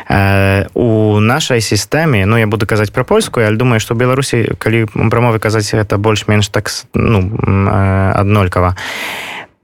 Э, 0.09 0.67
у 0.73 1.19
нашай 1.19 1.61
сістэме 1.61 2.25
ну 2.25 2.37
я 2.37 2.47
буду 2.47 2.65
казаць 2.65 2.91
пра 2.91 3.03
польскую 3.03 3.45
я 3.45 3.51
думаю 3.51 3.79
што 3.79 3.95
беларусі 3.95 4.55
калі 4.57 4.85
пра 4.87 5.19
мовы 5.21 5.39
казаць 5.39 5.69
гэта 5.73 5.97
больш-менш 5.97 6.49
так 6.49 6.69
ну 6.93 7.21
э, 7.21 8.11
аднолькава 8.15 8.75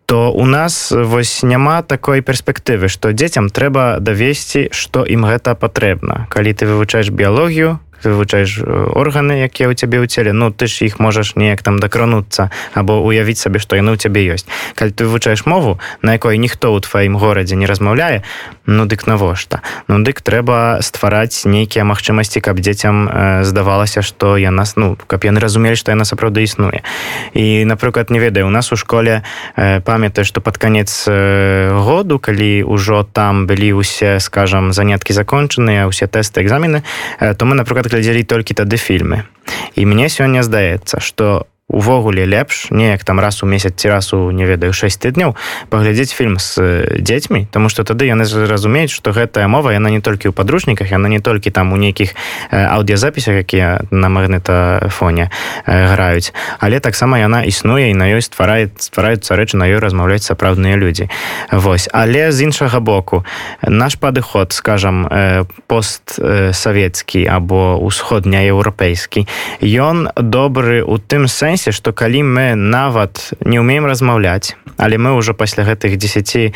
то 0.09 0.31
у 0.33 0.45
нас 0.45 0.91
вось 0.91 1.43
няма 1.43 1.83
такой 1.83 2.21
перспектывы 2.25 2.89
што 2.89 3.13
дзецям 3.13 3.53
трэба 3.53 4.01
давесці 4.01 4.73
што 4.73 5.05
ім 5.05 5.29
гэта 5.29 5.53
патрэбна. 5.53 6.25
Калі 6.33 6.49
ты 6.57 6.65
вывучаеш 6.65 7.13
біялогію 7.13 7.77
вывучаеш 8.03 8.63
органы 8.95 9.43
якія 9.43 9.69
ў 9.69 9.75
цябе 9.75 9.99
ў 9.99 10.07
целе. 10.07 10.31
Ну 10.33 10.51
ты 10.51 10.67
ж 10.67 10.85
іх 10.85 10.99
можаш 10.99 11.35
неяк 11.35 11.61
там 11.61 11.79
дакрануцца 11.79 12.49
або 12.73 13.01
уявіць 13.03 13.39
сабе 13.39 13.59
што 13.59 13.75
яны 13.75 13.95
ў 13.95 13.97
цябе 13.99 14.25
ёсць. 14.29 14.47
Калі 14.75 14.91
ты 14.91 15.05
вывучаеш 15.05 15.45
мову 15.45 15.79
на 16.01 16.15
якой 16.15 16.37
ніхто 16.37 16.71
ў 16.71 16.79
тваім 16.83 17.17
горадзе 17.19 17.55
не 17.55 17.65
размаўляе 17.65 18.23
ну 18.65 18.85
дык 18.85 19.07
навошта? 19.07 19.61
Ну 19.87 19.99
дык 20.05 20.21
трэба 20.21 20.79
ствараць 20.85 21.43
нейкія 21.45 21.83
магчымасці 21.83 22.39
каб 22.39 22.59
дзецям 22.61 23.09
э, 23.09 23.43
здавалася 23.43 24.01
што 24.01 24.37
я 24.37 24.51
нас 24.51 24.75
ну 24.77 24.95
каб 24.95 25.25
яны 25.25 25.39
разумелі 25.41 25.75
што 25.75 25.91
яна 25.91 26.05
сапраўды 26.05 26.45
існуе. 26.45 26.85
І 27.33 27.65
напрыклад 27.65 28.09
не 28.09 28.19
ведаю 28.19 28.47
у 28.47 28.53
нас 28.53 28.71
у 28.71 28.77
школе 28.77 29.23
э, 29.55 29.81
памятаю 29.81 30.25
што 30.25 30.41
пад 30.41 30.57
канец 30.57 31.05
э, 31.07 31.73
году 31.73 32.19
калі 32.19 32.63
ўжо 32.63 33.03
там 33.03 33.47
былі 33.47 33.81
ўсе 33.81 34.19
скажам 34.19 34.71
заняткі 34.71 35.13
закончаныя 35.13 35.89
ўсе 35.89 36.05
тэсты 36.05 36.45
экзамены 36.45 36.83
э, 37.19 37.33
то 37.33 37.45
мы 37.45 37.55
напрыклад 37.55 37.88
глядзелі 37.89 38.23
толькі 38.23 38.57
тады 38.57 38.77
фільмы 38.77 39.25
і 39.75 39.85
мне 39.85 40.09
сёння 40.09 40.43
здаецца 40.45 41.01
што 41.01 41.47
увогуле 41.69 42.25
лепш 42.25 42.71
неяк 42.71 43.03
там 43.03 43.19
раз 43.19 43.43
у 43.43 43.45
месяц 43.45 43.73
ці 43.77 43.89
раз 43.89 44.13
у 44.13 44.31
не 44.31 44.45
ведаю 44.45 44.73
6 44.73 45.05
тыдняў 45.05 45.35
паглядзець 45.69 46.11
фільм 46.11 46.39
з 46.39 46.57
дзецьмі 46.99 47.47
тому 47.51 47.69
что 47.69 47.83
тады 47.83 48.05
яны 48.09 48.25
зразумеюць 48.25 48.91
что 48.91 49.11
гэтая 49.11 49.47
мова 49.47 49.71
яна 49.71 49.89
не 49.89 50.01
толькі 50.01 50.29
ў 50.29 50.33
падручніках 50.33 50.91
яна 50.91 51.07
не 51.09 51.19
толькі 51.19 51.51
там 51.53 51.73
у 51.73 51.77
нейкіх 51.77 52.17
аўдыязапісах 52.51 53.45
якія 53.45 53.85
на 53.91 54.09
магнітафоне 54.09 55.29
граюць 55.65 56.33
але 56.59 56.79
таксама 56.79 57.21
яна 57.21 57.45
існуе 57.45 57.91
і 57.91 57.93
на 57.93 58.09
ёй 58.09 58.21
стварае 58.25 58.73
ствараюцца 58.79 59.35
рэчы 59.35 59.57
на 59.61 59.69
ёй 59.69 59.77
размаўляць 59.77 60.25
сапраўдныя 60.25 60.75
людзі. 60.75 61.09
Вось 61.51 61.89
але 61.93 62.31
з 62.31 62.49
іншага 62.49 62.79
боку 62.79 63.25
наш 63.61 63.95
падыход 64.01 64.53
скажам 64.53 65.05
постсавецкі 65.67 67.25
або 67.27 67.77
усходняеўрапейскі 67.83 69.27
ён 69.61 70.09
добры 70.15 70.81
у 70.81 70.97
тым 70.97 71.27
сэнсе 71.27 71.58
сэнсе 71.59 71.75
что 71.75 71.91
калі 71.91 72.23
мы 72.23 72.55
нават 72.55 73.33
не 73.43 73.59
умеем 73.59 73.85
размаўляць 73.85 74.55
але 74.77 74.97
мы 74.97 75.15
ўжо 75.17 75.33
пасля 75.33 75.67
гэтых 75.67 75.97
10 75.99 76.55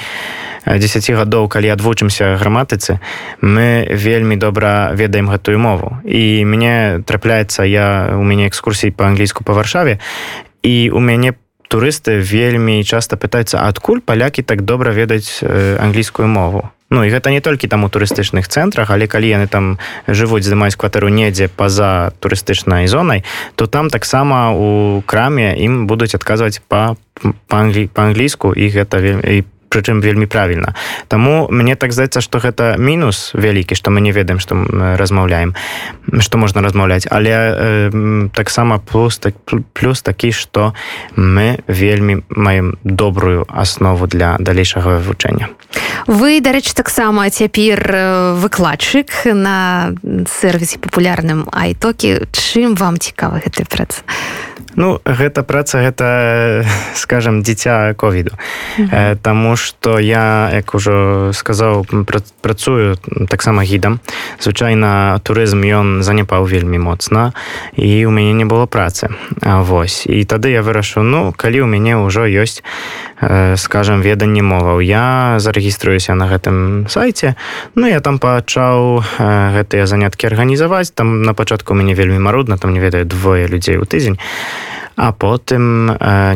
10 0.65 1.11
гадоў 1.11 1.47
калі 1.51 1.67
адвучымся 1.75 2.39
граматыцы 2.39 2.99
мы 3.41 3.83
вельмі 3.91 4.35
добра 4.35 4.95
ведаем 4.95 5.27
гэтую 5.27 5.59
мову. 5.59 5.99
І 6.07 6.45
мне 6.45 7.03
трапляецца 7.05 7.67
я 7.67 8.15
у 8.15 8.23
мяне 8.23 8.47
экскурсій 8.47 8.91
по-англійску 8.91 9.43
по 9.43 9.53
варшаве 9.53 9.99
і 10.63 10.89
у 10.95 10.99
мяне 10.99 11.35
турысты 11.67 12.23
вельмі 12.23 12.83
часто 12.83 13.17
пытаюцца 13.17 13.67
адкуль 13.67 13.99
палякі 13.99 14.41
так 14.41 14.63
добра 14.63 14.91
ведаць 14.91 15.43
англійскую 15.43 16.27
мову 16.27 16.71
Ну 16.89 17.03
і 17.03 17.09
гэта 17.09 17.31
не 17.31 17.41
толькі 17.41 17.67
там 17.67 17.83
у 17.83 17.89
турыстычных 17.89 18.47
цэнтрах, 18.47 18.91
але 18.91 19.07
калі 19.07 19.27
яны 19.29 19.47
там 19.47 19.79
жывуць 20.07 20.43
здымаюць 20.43 20.75
кватэру 20.75 21.09
недзе 21.09 21.47
па-за 21.47 22.13
турыстычнай 22.19 22.87
зонай, 22.87 23.23
то 23.55 23.67
там 23.67 23.89
таксама 23.89 24.51
у 24.53 25.01
краме 25.05 25.55
ім 25.57 25.87
будуць 25.87 26.15
адказваць 26.15 26.61
па-англійску 26.67 28.53
і 28.53 28.69
гэта 28.69 28.99
вельмі 28.99 29.43
прычым 29.73 30.01
вельмі 30.01 30.29
правільна. 30.29 30.75
Таму 31.09 31.49
мне 31.49 31.75
так 31.75 31.93
здаецца 31.93 32.21
што 32.21 32.37
гэта 32.37 32.77
мінус 32.77 33.33
вялікі 33.33 33.73
што 33.73 33.89
мы 33.89 34.05
не 34.05 34.13
ведаем 34.13 34.37
што 34.37 34.53
размаўляем 35.01 35.57
што 36.21 36.37
можна 36.37 36.61
размаўляць. 36.61 37.09
Але 37.09 37.33
э, 37.33 38.29
таксама 38.33 38.77
плюс 38.77 39.17
так 39.17 39.33
плюс 39.73 40.01
такі 40.05 40.31
што 40.31 40.73
мы 41.17 41.57
вельмі 41.67 42.21
маем 42.29 42.77
добрую 42.83 43.45
аснову 43.49 44.07
для 44.07 44.37
далейшага 44.39 45.01
вывучэння. 45.01 45.49
Вы 46.07 46.41
дарэчы 46.43 46.75
таксама 46.75 47.29
цяпер 47.29 47.81
выкладчык 48.37 49.25
на 49.33 49.95
сервісе 50.03 50.77
папулярным 50.77 51.49
айтокі 51.51 52.29
чым 52.31 52.75
вам 52.75 52.99
цікава 52.99 53.41
гэты 53.41 53.65
праца 53.65 54.03
Ну 54.75 54.99
гэта 55.05 55.43
праца 55.43 55.79
гэта 55.79 56.65
скажем 56.93 57.41
дзіця 57.41 57.93
ковіду. 57.93 58.31
Mm 58.77 58.89
-hmm. 58.89 59.17
Таму 59.21 59.55
что 59.55 59.99
я 59.99 60.49
як 60.53 60.75
ужо 60.75 61.29
сказаў 61.33 61.85
працую 62.41 62.97
таксама 63.27 63.63
гідам. 63.63 63.99
Звычайна 64.39 65.19
турызм 65.19 65.63
ён 65.63 66.03
заняпаў 66.03 66.45
вельмі 66.45 66.79
моцна 66.79 67.33
і 67.77 68.05
у 68.05 68.11
мяне 68.11 68.33
не 68.33 68.45
было 68.45 68.65
працы. 68.67 69.09
Вось. 69.41 70.05
І 70.05 70.23
тады 70.25 70.47
я 70.47 70.61
вырашу 70.61 71.01
ну 71.03 71.33
калі 71.37 71.61
у 71.61 71.65
мяне 71.65 71.95
ўжо 71.95 72.21
ёсць 72.21 72.63
скажем 73.57 74.01
веданне 74.01 74.41
моваў. 74.41 74.79
Я 74.81 75.39
зарэгіструюся 75.39 76.15
на 76.15 76.27
гэтым 76.27 76.87
сайце. 76.89 77.35
Ну 77.75 77.87
я 77.87 77.99
там 77.99 78.19
пачаў 78.19 79.03
гэтыя 79.19 79.85
заняткі 79.85 80.27
арганізаваць. 80.27 80.93
Там 80.93 81.23
на 81.23 81.33
пачатку 81.33 81.73
мяне 81.73 81.93
вельмі 81.93 82.19
марудна 82.19 82.57
там 82.57 82.73
не 82.73 82.79
ведаю 82.79 83.05
двое 83.05 83.47
людзей 83.47 83.77
у 83.77 83.85
тыдзень. 83.85 84.19
А 84.95 85.11
потым 85.11 85.87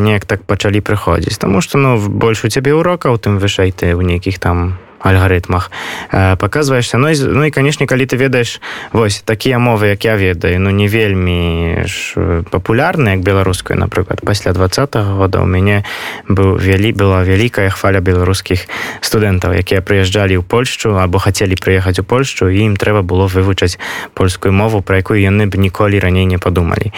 неяк 0.01 0.25
так 0.25 0.41
пачалі 0.43 0.81
прыходзіць. 0.81 1.37
Таму 1.37 1.61
што 1.61 1.77
ну 1.77 1.97
больш 1.97 2.45
у 2.45 2.49
цябе 2.49 2.73
урокаў 2.73 3.17
тым 3.21 3.37
вышэй 3.37 3.71
ты 3.71 3.93
ў 3.93 4.01
нейкіх 4.01 4.39
там 4.39 4.79
альгарытмах 4.99 5.71
показваешься 6.11 6.97
ну, 6.97 7.07
ну 7.13 7.43
і 7.45 7.51
канешне 7.51 7.87
калі 7.87 8.05
ты 8.05 8.17
ведаеш 8.17 8.61
вось 8.93 9.21
такія 9.21 9.59
мовы 9.59 9.93
як 9.93 10.05
я 10.05 10.15
ведаю 10.15 10.59
ну 10.59 10.69
не 10.69 10.87
вельмі 10.87 11.85
папулярны 12.49 13.09
як 13.09 13.21
беларускую 13.21 13.77
напрыклад 13.77 14.21
пасля 14.21 14.53
двадцатого 14.53 15.15
года 15.17 15.41
у 15.41 15.45
мяне 15.45 15.83
быў 16.27 16.57
вялі 16.57 16.91
была 16.91 17.23
вялікая 17.23 17.69
хваля 17.69 18.01
беларускіх 18.01 18.65
студэнтаў 19.01 19.53
якія 19.53 19.81
прыязджалі 19.81 20.37
ў 20.37 20.43
польшчу 20.43 20.97
або 20.97 21.19
хацелі 21.19 21.55
прыехаць 21.55 21.99
у 21.99 22.03
польшчу 22.03 22.49
і 22.49 22.57
ім 22.71 22.75
трэба 22.75 23.01
было 23.01 23.27
вывучаць 23.27 23.77
польскую 24.13 24.53
мову 24.53 24.81
про 24.81 24.97
якую 24.97 25.21
яны 25.21 25.45
б 25.45 25.57
ніколі 25.57 25.99
раней 25.99 26.25
не 26.25 26.37
падумалі 26.37 26.91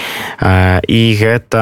і 0.88 1.02
гэта 1.20 1.62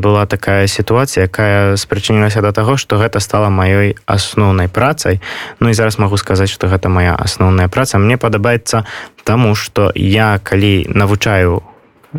была 0.00 0.26
такая 0.26 0.66
сітуацыя 0.66 1.28
якая 1.28 1.76
спрычынілася 1.76 2.40
да 2.40 2.52
таго 2.52 2.76
што 2.76 2.96
гэта 2.96 3.20
стала 3.20 3.50
маёй 3.50 3.96
асноўнай 4.06 4.68
працай 4.68 5.20
Ну 5.60 5.68
і 5.68 5.74
зараз 5.74 5.98
магу 5.98 6.16
сказаць, 6.16 6.50
што 6.50 6.68
гэта 6.68 6.88
моя 6.88 7.14
асноўная 7.14 7.68
праца. 7.68 7.98
Мне 7.98 8.16
падабаецца 8.16 8.84
таму, 9.24 9.54
што 9.54 9.92
я 9.94 10.40
калі 10.42 10.88
навучаю 10.88 11.62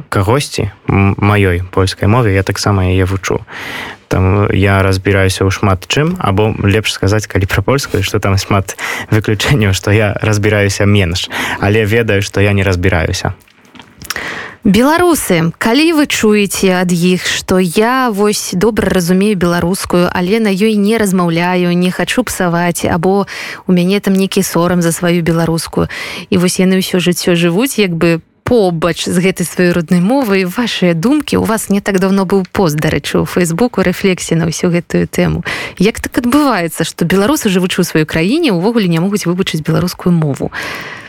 кагосьці 0.09 0.71
маёй 0.87 1.63
польскай 1.71 2.07
мове, 2.07 2.33
я 2.33 2.43
таксама 2.43 2.85
яе 2.87 3.05
вучу. 3.05 3.41
Там 4.07 4.47
я 4.51 4.83
разбіраюся 4.83 5.47
ў 5.47 5.51
шмат 5.51 5.87
чым 5.87 6.19
або 6.19 6.51
лепш 6.63 6.91
сказаць 6.91 7.31
калі 7.31 7.47
пра 7.47 7.63
польскую 7.63 8.03
што 8.03 8.19
там 8.19 8.35
шмат 8.35 8.75
выключэнняў 9.07 9.71
што 9.71 9.95
я 9.95 10.11
разбіраюся 10.19 10.83
менш 10.83 11.31
але 11.63 11.87
ведаю 11.87 12.19
што 12.19 12.43
я 12.43 12.51
не 12.51 12.67
разбіраюся 12.67 13.31
беларусы 14.63 15.49
калі 15.57 15.97
вы 15.97 16.05
чуеце 16.05 16.77
ад 16.77 16.93
іх 16.93 17.25
что 17.25 17.57
я 17.57 18.13
вось 18.13 18.53
добра 18.53 18.93
разумею 18.93 19.33
беларускую 19.33 20.05
але 20.13 20.37
на 20.37 20.53
ёй 20.53 20.77
не 20.77 21.01
размаўляю 21.01 21.73
не 21.73 21.89
хочу 21.89 22.21
псаваць 22.21 22.85
або 22.85 23.25
у 23.65 23.71
мяне 23.73 23.99
там 23.99 24.13
некі 24.13 24.43
сорам 24.43 24.81
за 24.81 24.91
сваю 24.91 25.23
беларускую. 25.25 25.89
І 26.29 26.37
вось 26.37 26.61
яны 26.61 26.77
ўсё 26.77 27.01
жыццё 27.01 27.33
жывуць 27.33 27.81
як 27.81 27.97
бы 27.97 28.21
побач 28.45 29.09
з 29.09 29.17
гэтай 29.17 29.49
сваёй 29.49 29.73
роднай 29.73 29.97
мовы 29.97 30.45
вашыя 30.45 30.93
думкі 30.93 31.41
у 31.41 31.43
вас 31.43 31.73
не 31.73 31.81
так 31.81 31.97
давно 31.97 32.29
быў 32.29 32.45
пост 32.45 32.77
дарэчы 32.77 33.17
у 33.17 33.25
фейсбуку 33.25 33.81
рэфлексі 33.81 34.37
на 34.37 34.45
ўсю 34.45 34.69
гэтую 34.69 35.09
тэму. 35.09 35.41
Як 35.81 35.97
так 35.97 36.21
адбываецца 36.21 36.85
что 36.85 37.01
беларусы 37.09 37.49
жывучы 37.49 37.81
ў 37.81 37.85
сваёй 37.89 38.05
краіне 38.05 38.53
увогуле 38.53 38.85
не 38.85 39.01
могуць 39.01 39.25
вывучыць 39.25 39.65
беларускую 39.65 40.13
мову? 40.13 40.53
а 40.53 41.00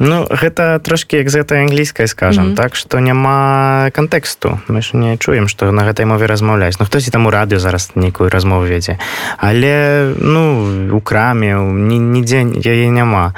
Ну 0.00 0.24
гэта 0.24 0.80
трошки 0.80 1.20
як 1.20 1.28
з 1.28 1.44
гэтай 1.44 1.60
англійскай 1.60 2.08
скажем 2.08 2.44
mm 2.44 2.50
-hmm. 2.50 2.56
так 2.56 2.76
что 2.76 3.00
няма 3.00 3.90
кантэксту. 3.92 4.58
Мы 4.68 4.80
ж 4.82 4.96
не 4.96 5.16
чуем 5.16 5.48
что 5.48 5.72
на 5.72 5.82
гэтай 5.82 6.04
мове 6.04 6.26
размаўляць 6.26 6.80
Ну 6.80 6.86
хтосьці 6.86 7.10
там 7.10 7.26
у 7.26 7.30
радыё 7.30 7.58
зараз 7.58 7.92
нейкую 7.94 8.30
размову 8.30 8.66
вядзе. 8.66 8.98
Але 9.36 10.04
ну 10.18 10.68
у 10.96 11.00
краме 11.00 11.54
нідзе 11.54 12.44
яе 12.64 12.90
няма. 12.90 13.34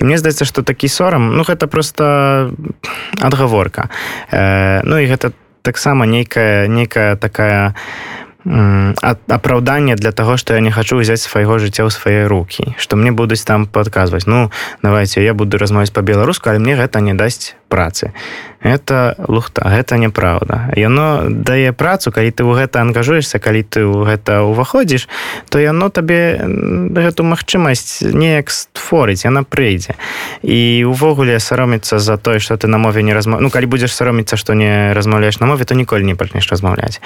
І 0.00 0.04
мне 0.04 0.18
здаецца 0.18 0.44
что 0.44 0.62
такі 0.62 0.88
сорам 0.88 1.36
ну 1.36 1.42
гэта 1.42 1.66
просто 1.66 2.50
адгаворка. 3.20 3.88
Э, 4.32 4.80
ну 4.84 4.98
і 4.98 5.06
гэта 5.06 5.32
таксама 5.62 6.06
нейкая 6.06 6.68
нейкая 6.68 7.16
такая 7.16 7.74
апраўданне 8.46 9.96
для 9.96 10.12
того 10.12 10.36
что 10.36 10.54
я 10.54 10.60
не 10.60 10.70
хочу 10.70 10.96
взять 10.96 11.20
свайго 11.20 11.58
жыцця 11.58 11.82
ў 11.82 11.90
свае 11.90 12.26
руки 12.26 12.74
что 12.78 12.96
мне 12.96 13.10
будуць 13.10 13.42
там 13.42 13.66
подказваць 13.66 14.26
ну 14.26 14.50
давайте 14.82 15.24
я 15.24 15.34
буду 15.34 15.58
размовіць 15.58 15.90
по-беларуску 15.90 16.50
але 16.50 16.58
мне 16.58 16.76
гэта 16.76 17.00
не 17.00 17.14
дасць 17.14 17.56
працы. 17.68 18.12
Это 18.66 19.14
лухта 19.28 19.62
гэта 19.68 19.96
неправда 19.96 20.72
яно 20.74 21.28
дае 21.28 21.70
працу 21.72 22.10
калі 22.10 22.30
ты 22.34 22.42
ў 22.42 22.66
гэта 22.66 22.82
ангажуешься 22.82 23.38
калі 23.38 23.62
ты 23.62 23.86
ў 23.86 24.02
гэта 24.02 24.42
уваходзіш 24.42 25.06
то 25.50 25.62
яно 25.62 25.88
табе 25.88 26.42
гэту 26.90 27.22
магчымасць 27.22 28.02
неяк 28.02 28.50
створыць 28.50 29.22
яна 29.22 29.46
прыйдзе. 29.46 29.94
І 30.42 30.82
увогуле 30.88 31.38
сароміцца 31.38 31.98
за 31.98 32.16
тое 32.16 32.40
что 32.40 32.56
ты 32.56 32.66
на 32.66 32.78
мове 32.78 33.02
не 33.02 33.14
разма 33.14 33.38
ну 33.38 33.50
калі 33.50 33.66
будзеш 33.66 33.94
сароміцца 33.94 34.34
што 34.36 34.54
не 34.54 34.94
размаўляеш 34.94 35.38
на 35.38 35.46
мове 35.46 35.64
то 35.64 35.74
ніколі 35.74 36.02
не 36.02 36.14
пачнеш 36.14 36.50
размаўляць. 36.50 37.00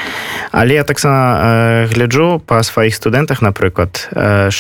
Але 0.53 0.81
я 0.81 0.85
таксама 0.85 1.21
э, 1.43 1.87
гляджу 1.93 2.41
па 2.41 2.63
сваіх 2.63 2.95
студэнтах 2.95 3.43
напрыклад 3.43 4.09
э, 4.13 4.51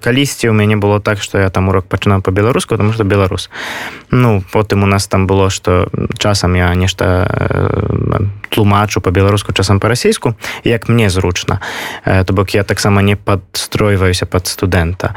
калісьці 0.00 0.48
у 0.48 0.52
мяне 0.52 0.76
было 0.76 1.00
так 1.00 1.20
что 1.22 1.38
я 1.38 1.50
там 1.50 1.68
урок 1.68 1.86
пачынаў 1.86 2.22
по-беларуску 2.22 2.74
потому 2.74 2.92
что 2.92 3.04
беларус. 3.04 3.50
Ну 4.10 4.42
потым 4.52 4.82
у 4.82 4.86
нас 4.86 5.06
там 5.06 5.21
было 5.26 5.50
что 5.50 5.88
часам 6.18 6.54
я 6.54 6.74
нешта 6.74 7.28
тлумачу 8.48 9.00
по-беларуску 9.00 9.52
часам 9.52 9.80
по-расейску 9.80 10.36
як 10.64 10.88
мне 10.88 11.10
зручна 11.10 11.60
то 12.04 12.32
бок 12.32 12.50
я 12.50 12.64
таксама 12.64 13.02
не 13.02 13.16
падстройваюся 13.16 14.26
под 14.26 14.46
студэнта 14.46 15.14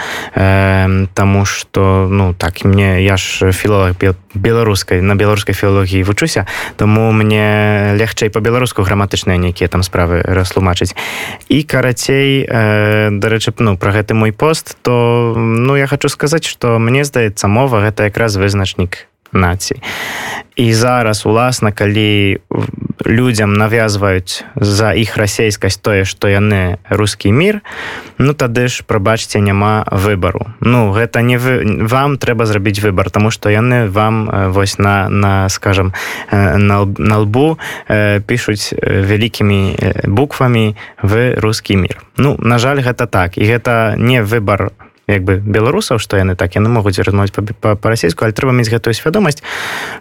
Таму 1.14 1.46
что 1.46 2.08
ну 2.10 2.34
так 2.34 2.64
мне 2.64 3.04
я 3.04 3.18
ж 3.18 3.52
філолог 3.52 3.96
беларускай 4.34 5.02
на 5.02 5.16
беларускай 5.16 5.56
філогіі 5.56 6.04
вучуся 6.04 6.48
тому 6.78 7.12
мне 7.12 7.96
легчэй 7.96 8.30
по-беларуску 8.30 8.84
граматычныя 8.84 9.38
нейкія 9.38 9.68
там 9.68 9.84
справы 9.84 10.22
растлумачыць 10.22 10.96
і 11.50 11.64
карацей 11.64 12.48
дарэчы 13.12 13.54
ну 13.60 13.78
про 13.78 13.92
гэты 13.92 14.14
мой 14.14 14.32
пост 14.32 14.78
то 14.82 15.34
ну 15.36 15.76
я 15.76 15.88
хочу 15.88 16.10
сказаць 16.10 16.46
что 16.46 16.80
мне 16.80 17.04
здаецца 17.04 17.48
мова 17.48 17.82
гэта 17.82 18.12
якраз 18.12 18.36
вызначнік 18.36 19.08
націй 19.36 19.82
і 20.56 20.74
зараз 20.74 21.26
уласна 21.26 21.72
калі 21.72 22.40
людзям 23.06 23.54
навязваюць 23.54 24.44
за 24.56 24.94
іх 24.96 25.18
расейскасць 25.18 25.78
тое 25.78 26.08
што 26.08 26.32
яны 26.32 26.80
рускі 26.90 27.32
мір 27.36 27.60
ну 28.18 28.34
тады 28.34 28.72
ж 28.72 28.88
прабачце 28.88 29.44
няма 29.44 29.84
выбару. 29.92 30.56
Ну 30.62 30.96
гэта 30.96 31.22
не 31.22 31.38
вы 31.38 31.60
вам 31.84 32.18
трэба 32.18 32.48
зрабіць 32.48 32.80
выбар 32.80 33.12
тому 33.12 33.32
что 33.32 33.52
яны 33.52 33.92
вам 33.92 34.52
вось 34.52 34.80
на 34.80 35.10
на 35.10 35.50
скажем 35.50 35.94
на, 36.32 36.86
на 36.86 37.18
лбу 37.20 37.60
э, 37.90 38.22
пішуць 38.22 38.74
вялікімі 38.82 39.76
буквамі 40.08 40.76
вы 41.04 41.36
рускі 41.36 41.76
мір 41.78 42.00
ну 42.18 42.36
на 42.40 42.58
жаль 42.58 42.80
гэта 42.80 43.08
так. 43.08 43.38
І 43.38 43.44
гэта 43.44 43.96
не 43.98 44.24
выбор 44.24 44.72
у 44.72 44.85
як 45.08 45.24
бы 45.24 45.38
беларусаў 45.38 46.00
што 46.00 46.18
яны 46.18 46.36
так 46.36 46.56
яны 46.56 46.70
могуць 46.70 46.98
размовіць 47.00 47.34
па-расейску 47.62 48.26
але 48.26 48.34
трэба 48.34 48.54
мець 48.54 48.70
гэтую 48.70 48.94
свядомасць 48.94 49.44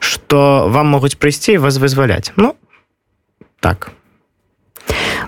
што 0.01 0.69
вам 0.69 0.95
могуць 0.97 1.17
прыйсці 1.17 1.59
вас 1.59 1.79
вызваляць. 1.79 2.33
Ну 2.37 2.57
так. 3.61 3.93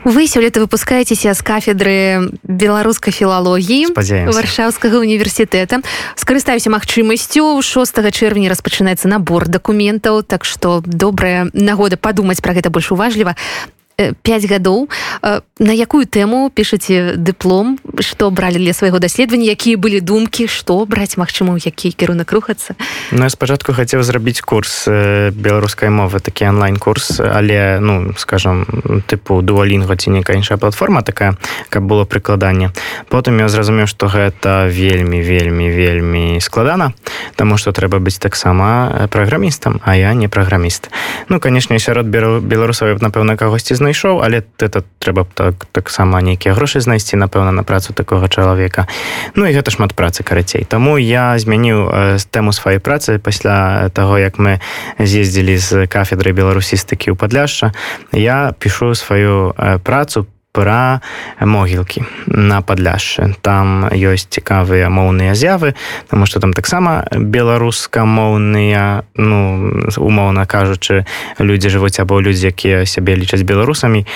Вы 0.05 0.29
сёлета 0.29 0.61
выпускаецеся 0.61 1.35
з 1.35 1.43
кафедры 1.43 2.31
беларускай 2.45 3.11
філалогіі 3.11 3.91
варшаўскага 3.97 5.03
універсітэта 5.03 5.83
скарыстаюся 6.15 6.71
магчымасцю 6.71 7.59
6 7.59 8.13
чэрвеня 8.15 8.53
распачынаецца 8.53 9.11
набор 9.11 9.49
дакументаў 9.49 10.23
так 10.23 10.45
што 10.45 10.79
добрая 10.87 11.51
нагода 11.53 11.97
падумаць 11.97 12.39
пра 12.39 12.55
гэта 12.55 12.71
больш 12.71 12.93
уважліва 12.95 13.35
5 13.97 14.45
гадоў 14.45 14.89
на 15.57 15.73
якую 15.73 16.05
тэму 16.05 16.53
пішаце 16.53 17.17
дыплом 17.17 17.81
што 18.05 18.29
бралі 18.29 18.61
для 18.61 18.77
свайго 18.77 19.01
даследавання 19.01 19.57
якія 19.57 19.81
былі 19.81 20.05
думкі 20.05 20.53
што 20.53 20.85
браць 20.85 21.17
магчыма 21.17 21.57
які 21.57 21.97
кірунак 21.97 22.29
рухацца 22.29 22.77
Ну 23.11 23.25
я 23.25 23.31
спачатку 23.33 23.73
хацеў 23.73 24.05
зрабіць 24.05 24.45
курс 24.45 24.85
беларускай 25.33 25.89
мовы 25.89 26.21
такі 26.21 26.53
онлайн-курс 26.53 27.25
але 27.25 27.81
ну 27.81 28.13
скажем 28.21 28.69
тыпу 29.09 29.41
дуалінгва 29.41 29.97
ці 29.97 30.13
нейкая 30.13 30.37
іншая 30.37 30.61
платформа 30.61 31.01
такая 31.01 31.41
каб 31.73 31.89
было 31.89 32.05
прыкладанне 32.05 32.77
потым 33.09 33.41
я 33.41 33.49
зразумеў 33.49 33.89
што 33.89 34.13
гэта 34.13 34.69
вельмі 34.69 35.25
вельмі 35.25 35.73
вельмі 35.73 36.37
складана 36.45 36.93
Таму 37.37 37.57
што 37.57 37.73
трэба 37.73 37.97
быць 37.97 38.21
таксама 38.21 39.09
праграмістам 39.09 39.81
а 39.89 39.97
я 39.97 40.13
не 40.13 40.29
праграміст 40.29 40.93
ну 41.33 41.41
канешне 41.41 41.81
сярод 41.81 42.13
беларусаў 42.13 43.01
напэўна 43.01 43.41
кагосьці 43.41 43.73
знаю 43.73 43.86
знайшоў 43.87 44.27
але 44.27 44.43
это 44.59 44.83
трэба 44.99 45.23
так 45.31 45.71
таксама 45.71 46.19
нейкія 46.19 46.59
грошы 46.59 46.83
знайсці 46.83 47.15
напэўна 47.15 47.55
на 47.55 47.63
працу 47.63 47.95
такога 47.95 48.27
чалавека 48.27 48.91
Ну 49.39 49.47
і 49.47 49.55
гэта 49.55 49.71
шмат 49.71 49.95
працы 49.95 50.27
карацей. 50.27 50.67
Таму 50.67 50.99
я 50.99 51.39
змяніў 51.39 51.79
э, 51.87 52.19
тэму 52.19 52.51
сваёй 52.51 52.83
працы 52.83 53.23
пасля 53.23 53.89
таго 53.95 54.19
як 54.19 54.39
мы 54.43 54.59
з'ездзілі 54.99 55.57
з 55.57 55.87
кафедрай 55.87 56.35
беларусістыкі 56.35 57.15
ў 57.15 57.17
падляшша 57.17 57.71
я 58.11 58.51
пішу 58.59 58.95
сваю 58.99 59.55
э, 59.55 59.79
працу 59.79 60.27
пра 60.57 61.05
могілкі 61.41 62.09
на 62.33 62.65
падляшшы 62.65 63.37
там 63.45 63.93
ёсць 63.93 64.33
цікавыя 64.33 64.89
моўныя 64.89 65.37
з'явы 65.37 65.77
тому 66.09 66.25
что 66.25 66.41
там 66.41 66.57
таксама 66.57 67.05
беларускамоўныя 67.13 69.05
ну 69.21 69.37
умоўна 70.01 70.47
кажучы 70.47 71.05
людзі 71.39 71.69
жывуць 71.69 72.01
або 72.01 72.21
людзі 72.21 72.49
якія 72.49 72.87
сябе 72.87 73.17
лічаць 73.17 73.43
беларусамі. 73.43 74.07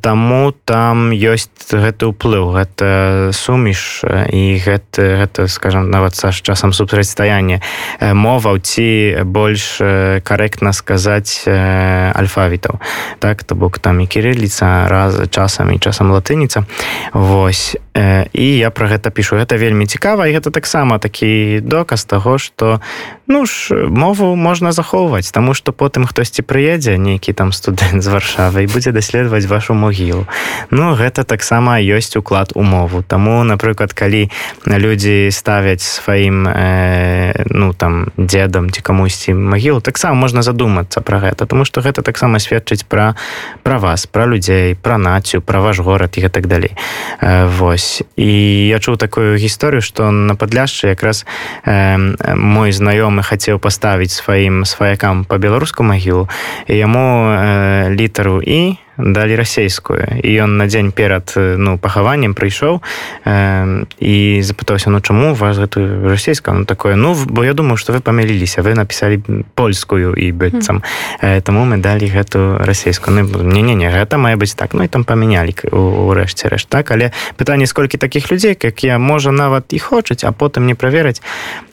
Таму 0.00 0.52
там 0.52 1.10
ёсць 1.14 1.70
гэты 1.70 2.10
ўплыў 2.10 2.52
гэта 2.56 3.30
суміш 3.32 4.04
і 4.04 4.42
гэта 4.60 5.24
гэта 5.24 5.48
скажем 5.48 5.90
нават 5.90 6.14
са 6.14 6.32
часам 6.32 6.72
супрацьстаяння 6.72 7.60
моваў 8.00 8.60
ці 8.60 9.22
больш 9.24 9.78
карэктна 10.24 10.72
сказаць 10.72 11.46
альфавітаў. 11.46 12.80
Так 13.18 13.44
то 13.44 13.54
бок 13.54 13.78
там 13.78 14.00
і 14.00 14.06
кірыліца 14.06 14.88
раз 14.90 15.16
часам 15.30 15.69
і 15.72 15.78
часам 15.78 16.10
латыніца. 16.12 16.64
Вось 17.12 17.76
і 18.32 18.46
я 18.56 18.70
про 18.70 18.88
гэта 18.88 19.10
пішу. 19.10 19.36
Гэта 19.36 19.56
вельмі 19.56 19.86
цікава 19.86 20.26
і 20.26 20.34
гэта 20.34 20.50
таксама 20.50 20.98
такі 20.98 21.60
доказ 21.60 22.04
таго 22.04 22.38
что 22.38 22.80
ну 23.26 23.46
ж 23.46 23.74
мову 23.86 24.34
можна 24.36 24.72
захоўваць 24.72 25.30
тому 25.30 25.54
что 25.54 25.72
потым 25.72 26.06
хтосьці 26.06 26.42
прыедзе 26.42 26.98
нейкі 26.98 27.32
там 27.32 27.52
студэнт 27.52 28.02
з 28.02 28.08
варшавы 28.08 28.64
і 28.64 28.70
будзе 28.70 28.92
даследаваць 28.92 29.46
вашу 29.46 29.74
могілу. 29.74 30.26
Ну 30.70 30.94
гэта 30.94 31.24
таксама 31.24 31.78
ёсць 31.80 32.16
уклад 32.16 32.52
у 32.54 32.62
мову. 32.62 33.02
Таму 33.02 33.44
напрыклад 33.44 33.92
калі 33.92 34.30
людзі 34.66 35.30
ставяць 35.30 35.82
сваім 35.82 36.48
э, 36.48 37.44
ну 37.50 37.72
там 37.72 38.10
дзедам 38.16 38.70
ці 38.70 38.80
камусьці 38.82 39.34
магілу 39.34 39.80
таксама 39.80 40.14
можна 40.14 40.42
задумацца 40.42 41.00
про 41.00 41.18
гэта 41.18 41.46
тому 41.46 41.64
что 41.64 41.80
гэта 41.80 42.02
таксама 42.02 42.38
сведчыць 42.38 42.84
пра 42.88 43.14
пра 43.62 43.78
вас 43.78 44.06
пра 44.06 44.26
людзей 44.26 44.74
пра 44.74 44.98
націю 44.98 45.42
пра 45.42 45.60
ваш 45.60 45.78
горад 45.78 46.18
і 46.18 46.28
так 46.28 46.46
далей. 46.46 46.72
Э, 47.20 47.46
Вось 47.90 48.02
і 48.16 48.68
я 48.70 48.78
чуў 48.78 48.96
такую 48.96 49.34
гісторыю 49.34 49.82
что 49.82 50.10
на 50.10 50.38
падляшчы 50.38 50.94
якраз 50.94 51.26
э, 51.66 51.98
мой 52.38 52.70
знаёмы 52.70 53.26
хацеў 53.26 53.58
паставіць 53.58 54.14
сваім 54.14 54.62
сваякам 54.64 55.24
по-беларуску 55.24 55.82
магілу 55.82 56.28
і 56.68 56.76
яму 56.78 57.34
э, 57.34 57.90
літару 57.90 58.38
і 58.46 58.78
далі 58.98 59.36
расейскую. 59.36 60.20
І 60.22 60.30
ён 60.44 60.56
на 60.56 60.66
дзень 60.66 60.92
перад 60.92 61.32
ну 61.36 61.78
пахаваннем 61.78 62.34
прыйшоў 62.34 62.80
э, 63.24 63.84
і 64.00 64.42
запытаўся 64.42 64.90
ну 64.90 65.00
чаму 65.00 65.34
вас 65.34 65.58
гэтую 65.58 66.08
расійска 66.08 66.52
ну 66.52 66.64
такое 66.64 66.96
ну 66.96 67.14
бо 67.14 67.44
я 67.44 67.54
думаю 67.54 67.76
что 67.76 67.92
вы 67.92 68.00
памяліліся 68.00 68.62
вы 68.62 68.74
напісалі 68.74 69.22
польскую 69.54 70.14
і 70.14 70.32
быццам 70.32 70.82
э, 71.22 71.40
таму 71.40 71.64
мы 71.64 71.78
далі 71.80 72.06
гэту 72.06 72.58
расійскую 72.58 73.16
ну, 73.16 73.42
не 73.42 73.62
не 73.62 73.74
не 73.74 73.90
гэта 73.90 74.18
мае 74.18 74.36
быць 74.36 74.54
так. 74.54 74.74
Ну 74.74 74.82
і 74.82 74.88
там 74.88 75.04
памянялі 75.04 75.54
урэшце 75.72 76.48
рэш 76.48 76.66
так? 76.66 76.90
Але 76.90 77.12
пытанне 77.36 77.66
сколькі 77.66 77.98
таких 77.98 78.30
людзей 78.30 78.56
як 78.60 78.84
я 78.84 78.98
можа 78.98 79.30
нават 79.32 79.72
і 79.72 79.78
хочуць 79.78 80.24
а 80.24 80.32
потым 80.32 80.66
не 80.66 80.74
праверыць. 80.74 81.22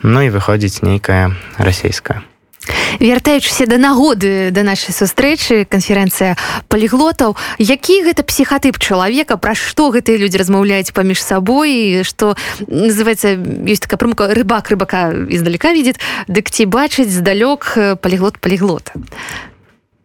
Ну 0.03 0.21
і 0.21 0.29
выходзіць 0.29 0.81
нейкая 0.83 1.35
расійская 1.57 2.21
вяртаючыся 2.99 3.65
да 3.67 3.77
нагоды 3.77 4.51
да 4.51 4.63
нашай 4.63 4.93
сустрэчы 4.93 5.65
канферэнцыя 5.65 6.37
паліглотаў 6.67 7.35
які 7.59 8.03
гэта 8.07 8.23
псіхатып 8.23 8.79
чалавека 8.79 9.37
пра 9.37 9.55
што 9.55 9.91
гэтыя 9.91 10.17
людзі 10.17 10.41
размаўляюць 10.41 10.91
паміж 10.91 11.21
сабой 11.23 12.03
што 12.03 12.35
называется 12.67 13.35
ёсць 13.37 13.83
такая 13.83 13.97
прымка 13.97 14.33
рыбак 14.33 14.69
рыбака 14.71 15.11
издалека 15.29 15.73
видит 15.73 15.99
дык 16.27 16.49
ці 16.49 16.65
бачыць 16.65 17.11
здалёк 17.11 17.99
паліглот 18.01 18.39
паліглота? 18.39 18.93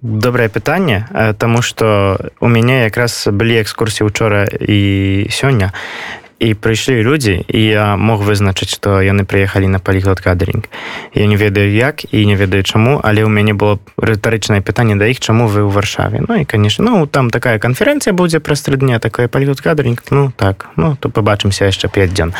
Добрае 0.02 0.48
пытанне 0.48 1.06
тому 1.38 1.62
что 1.62 2.18
у 2.40 2.48
мяне 2.48 2.84
якраз 2.84 3.28
былі 3.30 3.62
экскурсіі 3.62 4.06
учора 4.06 4.50
і 4.50 5.28
сёння 5.30 5.70
і 6.42 6.54
прыйшлі 6.58 7.06
людзі 7.06 7.46
і 7.46 7.60
я 7.62 7.94
мог 7.94 8.26
вызначыць 8.26 8.74
што 8.74 8.98
яны 8.98 9.22
прыехалі 9.22 9.70
на 9.70 9.78
паліглот 9.78 10.18
кадрінг 10.18 10.66
я 11.14 11.26
не 11.30 11.38
ведаю 11.38 11.70
як 11.70 12.02
і 12.10 12.26
не 12.26 12.34
ведаю 12.34 12.66
чаму 12.66 12.98
але 12.98 13.22
ў 13.22 13.30
мяне 13.30 13.54
было 13.54 13.78
рытарычнае 13.94 14.58
пытанне 14.58 14.98
да 14.98 15.06
іх 15.06 15.22
чаму 15.22 15.46
вы 15.46 15.62
ў 15.62 15.70
варшаве 15.70 16.26
Ну 16.26 16.34
і 16.34 16.44
конечно 16.44 16.82
ну 16.82 17.06
там 17.06 17.30
такая 17.30 17.62
канферэнцыя 17.62 18.10
будзе 18.10 18.42
праз 18.42 18.66
тры 18.66 18.74
дня 18.74 18.98
такое 18.98 19.30
паліглот 19.30 19.62
кадрінг 19.62 20.02
ну 20.10 20.34
так 20.34 20.66
ну 20.74 20.98
то 20.98 21.14
побачымся 21.14 21.70
яшчэ 21.70 21.86
5 21.86 22.10
дзён 22.10 22.34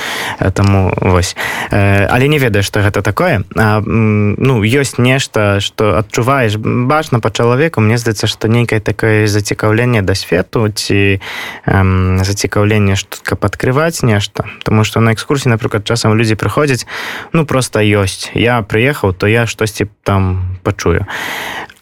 таму 0.50 0.90
вось 0.98 1.38
але 1.70 2.26
не 2.26 2.42
ведаю 2.42 2.66
што 2.66 2.82
гэта 2.82 3.06
такое 3.06 3.46
а, 3.54 3.78
ну 3.86 4.66
ёсць 4.66 4.98
нешта 4.98 5.62
што 5.62 6.02
адчуваеш 6.02 6.58
бачна 6.58 7.22
па 7.22 7.30
чалавеку 7.30 7.78
мне 7.78 8.02
здаецца 8.02 8.26
што 8.26 8.50
нейкае 8.50 8.82
такое 8.82 9.30
зацікаўленне 9.30 10.02
да 10.02 10.18
свету 10.18 10.66
ці 10.74 11.22
зацікаўленне 12.26 12.98
што 12.98 13.22
каб 13.22 13.46
адкрываць 13.46 13.91
паказаць 13.92 14.02
нешта 14.02 14.44
тому 14.64 14.84
что 14.84 15.00
на 15.00 15.12
экскурсіі 15.12 15.50
напрыклад 15.50 15.84
часам 15.86 16.16
людзі 16.16 16.34
прыходзяць 16.34 16.86
ну 17.32 17.44
просто 17.44 17.80
ёсць 17.80 18.30
я 18.34 18.62
прыехаў 18.62 19.12
то 19.12 19.26
я 19.26 19.46
штосьці 19.46 19.86
там 20.04 20.51
пачую. 20.62 21.06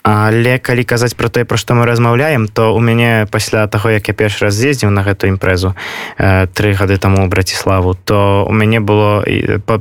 Але 0.03 0.59
калі 0.59 0.85
казаць 0.85 1.13
про 1.13 1.29
тое 1.29 1.45
пра 1.45 1.61
што 1.61 1.77
мы 1.77 1.85
размаўляем 1.85 2.49
то 2.49 2.73
у 2.73 2.81
мяне 2.81 3.29
пасля 3.31 3.67
таго 3.69 3.91
як 3.93 4.09
я 4.09 4.15
першы 4.15 4.49
раз 4.49 4.57
з'ездзіў 4.57 4.89
на 4.89 5.05
гэту 5.05 5.29
імпрэзу 5.29 5.77
э, 6.17 6.49
тры 6.49 6.73
гады 6.73 6.97
таму 6.97 7.29
браціславу 7.29 7.93
то 7.95 8.47
у 8.49 8.53
мяне 8.53 8.81
было 8.81 9.21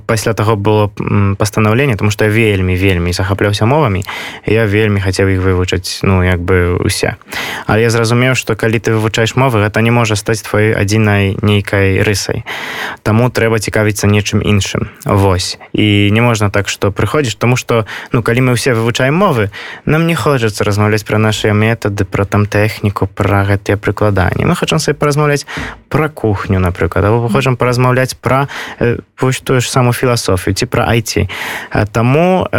пасля 0.05 0.33
таго 0.33 0.59
было 0.59 0.91
пастанаўленне 1.39 1.95
тому 1.95 2.11
што 2.11 2.27
я 2.27 2.31
вельмі 2.31 2.75
вельмі 2.75 3.15
захапляўся 3.15 3.63
мовамі 3.65 4.03
я 4.45 4.67
вельмі 4.67 4.99
хацеў 4.99 5.31
іх 5.31 5.39
вывучыць 5.39 6.03
ну 6.03 6.19
як 6.19 6.43
бы 6.43 6.75
усе 6.83 7.15
але 7.69 7.87
я 7.87 7.89
зразумеў 7.89 8.35
што 8.35 8.59
калі 8.59 8.79
ты 8.79 8.91
вывучаеш 8.91 9.35
мовы 9.39 9.61
гэта 9.63 9.79
не 9.85 9.91
можа 9.91 10.17
стаць 10.19 10.41
твоей 10.41 10.73
адзінай 10.73 11.37
нейкай 11.41 12.01
рысай. 12.01 12.43
Таму 13.03 13.29
трэба 13.29 13.59
цікавіцца 13.59 14.09
нечым 14.09 14.41
іншым. 14.41 14.89
Вось. 15.05 15.61
І 15.73 16.09
не 16.11 16.21
можна 16.21 16.49
так 16.49 16.69
што 16.69 16.91
прыходзіш 16.91 17.35
тому 17.35 17.55
что 17.55 17.85
ну 18.11 18.23
калі 18.25 18.41
мы 18.41 18.57
ўсе 18.57 18.73
вывучаем 18.73 18.88
мовы. 19.11 19.49
Нам 19.85 20.07
не 20.07 20.09
не 20.09 20.15
хочацца 20.15 20.65
размаўляць 20.65 21.05
пра 21.05 21.21
нашыя 21.21 21.53
метады 21.53 22.03
пра 22.03 22.25
там 22.25 22.49
тэхніку 22.49 23.05
пра 23.05 23.45
гэтыя 23.45 23.77
прыкладанні. 23.77 24.49
Мы 24.49 24.57
хочам 24.57 24.81
сабе 24.81 24.97
паразмаўляць 24.97 25.45
пра 25.89 26.09
кухню 26.09 26.57
напрыклад 26.59 27.05
або 27.05 27.29
хочам 27.29 27.55
паразмаўляць 27.55 28.17
пра 28.17 28.49
вось 29.21 29.41
тую 29.45 29.61
ж 29.61 29.69
саму 29.69 29.93
філасофію 29.93 30.57
ці 30.57 30.65
пра 30.65 30.89
айці. 30.89 31.29
Таму 31.93 32.49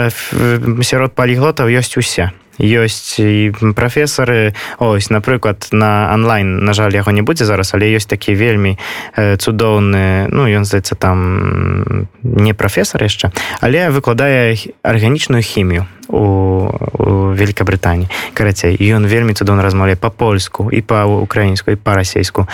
сярод 0.82 1.18
паліглотаў 1.18 1.66
ёсць 1.66 1.98
усе 1.98 2.30
ёсць 2.60 3.18
і 3.18 3.52
прафесары. 3.74 4.54
Ось 4.78 5.10
напрыклад 5.10 5.68
на 5.72 6.10
онлайн 6.12 6.64
на 6.64 6.72
жаль 6.72 6.94
яго 6.94 7.10
не 7.10 7.22
будзе 7.22 7.44
зараз 7.44 7.74
але 7.74 7.88
ёсць 7.90 8.08
такі 8.08 8.34
вельмі 8.34 8.76
цудоўны 9.16 10.28
ну 10.28 10.46
ён 10.46 10.64
здаецца 10.64 10.94
там 10.94 12.08
не 12.22 12.52
прафесор 12.54 13.02
яшчэ 13.02 13.32
але 13.60 13.90
выкладае 13.90 14.56
арганічную 14.82 15.42
хімію 15.42 15.86
у, 16.08 16.68
у 16.98 17.32
Великабрытані 17.34 18.08
карацей 18.34 18.76
ён 18.76 19.06
вельмі 19.06 19.34
цудоўна 19.34 19.62
размаўляе 19.62 19.96
па-польску 19.96 20.70
і 20.70 20.82
па-украінску 20.82 21.70
і 21.70 21.78
па-расейску. 21.78 22.48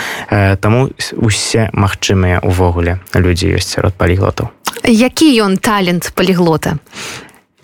Таму 0.61 0.91
усе 1.17 1.71
магчымыя 1.73 2.41
увогуле 2.45 3.01
людзі 3.15 3.57
ёсць 3.57 3.73
сярод 3.77 3.97
паліглотаў. 3.97 4.53
Які 4.85 5.33
ён 5.43 5.57
талент 5.59 6.13
паліглота 6.15 6.79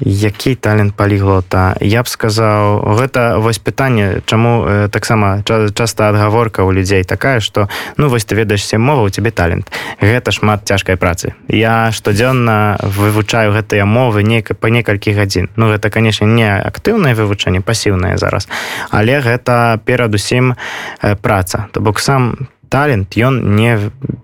які 0.04 0.54
талент 0.54 0.94
паліглота 0.94 1.76
я 1.80 2.02
б 2.02 2.08
сказаў 2.08 2.98
гэта 2.98 3.38
вось 3.38 3.58
пытанне 3.58 4.22
чаму 4.26 4.66
э, 4.66 4.88
таксама 4.88 5.42
часта 5.46 6.10
адгаворка 6.10 6.62
ў 6.66 6.74
людзей 6.74 7.04
такая 7.04 7.40
что 7.40 7.68
ну 7.96 8.08
вось 8.08 8.24
ты 8.24 8.34
ведаешся 8.34 8.78
мова 8.78 9.02
у 9.02 9.08
тебе 9.08 9.30
талент. 9.30 9.70
Гэта 10.00 10.30
шмат 10.32 10.66
цяжкай 10.66 10.96
працы. 10.96 11.34
Я 11.48 11.92
штодзённа 11.92 12.78
вывучаю 12.82 13.52
гэтыя 13.52 13.84
мовы 13.84 14.22
нейка 14.22 14.54
па 14.54 14.70
некалькі 14.70 15.14
гадзін. 15.14 15.50
Ну 15.56 15.70
гэта 15.70 15.90
канешне 15.90 16.26
не 16.26 16.50
актыўнае 16.50 17.14
вывучэнне 17.14 17.60
пасіўнае 17.60 18.18
зараз 18.18 18.48
але 18.90 19.20
гэта 19.20 19.80
перадусім 19.84 20.54
э, 20.54 21.16
праца. 21.16 21.68
То 21.72 21.80
бок 21.80 22.00
сам 22.00 22.48
талент 22.72 23.12
ён 23.20 23.52
не 23.52 23.76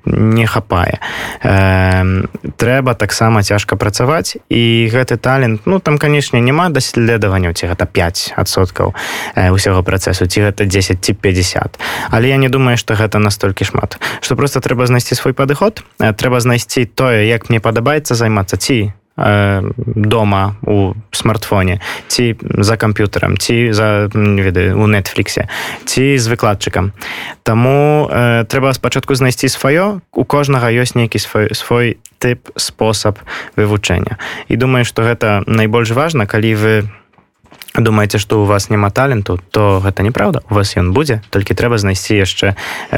не 0.08 0.46
хапае. 0.46 0.98
Э, 1.44 2.24
трэба 2.56 2.94
таксама 2.94 3.42
цяжка 3.42 3.76
працаваць 3.76 4.40
і 4.48 4.88
гэты 4.88 5.20
талент 5.20 5.68
ну 5.68 5.80
там 5.80 5.98
канешне 5.98 6.40
няма 6.40 6.72
даследаванняў 6.72 7.52
ці 7.52 7.68
гэта 7.68 7.84
5соткаў 7.84 8.96
э, 9.36 9.52
усяго 9.52 9.84
працэсу 9.84 10.24
ці 10.24 10.48
гэта 10.48 10.64
10 10.64 11.04
ці 11.04 11.12
50 11.12 11.78
але 12.10 12.28
я 12.28 12.36
не 12.36 12.48
думаю 12.48 12.80
что 12.80 12.94
гэта 12.94 13.18
настолькі 13.18 13.68
шмат. 13.68 14.00
Что 14.20 14.36
просто 14.36 14.60
трэба 14.60 14.86
знайсці 14.86 15.14
свой 15.14 15.34
падыход 15.34 15.84
э, 16.00 16.12
трэба 16.16 16.40
знайсці 16.40 16.88
тое 16.88 17.28
як 17.28 17.50
мне 17.50 17.60
падабаецца 17.60 18.14
займацца 18.14 18.56
ці 18.56 18.92
дома 19.18 20.56
у 20.62 20.94
смартфоне 21.10 21.80
ці 22.06 22.36
за 22.58 22.76
камп'ютарам 22.76 23.36
ці 23.36 23.72
за 23.72 24.08
ведаю 24.14 24.78
у 24.78 24.86
нетфліксе 24.86 25.48
ці 25.84 26.18
з 26.18 26.26
выкладчыкам 26.30 26.92
Таму 27.42 28.06
э, 28.06 28.44
трэба 28.46 28.72
спачатку 28.72 29.14
знайсці 29.14 29.48
сваё 29.50 30.00
у 30.14 30.24
кожнага 30.24 30.70
ёсць 30.70 30.94
нейкі 30.94 31.18
свой 31.18 31.50
свой 31.54 31.98
тып 32.22 32.54
спосаб 32.54 33.18
вывучэння 33.56 34.18
і 34.48 34.54
думаю 34.56 34.84
што 34.86 35.02
гэта 35.02 35.42
найбольш 35.46 35.90
важна 35.90 36.26
калі 36.26 36.54
вы 36.54 36.74
думаеце 37.80 38.18
што 38.18 38.42
у 38.42 38.44
вас 38.44 38.70
няма 38.70 38.90
таленту 38.90 39.40
то 39.50 39.80
гэта 39.84 40.02
неправда. 40.02 40.42
У 40.50 40.54
вас 40.54 40.76
ён 40.76 40.92
будзе 40.92 41.22
толькі 41.30 41.54
трэба 41.54 41.78
знайсці 41.78 42.14
яшчэ 42.14 42.54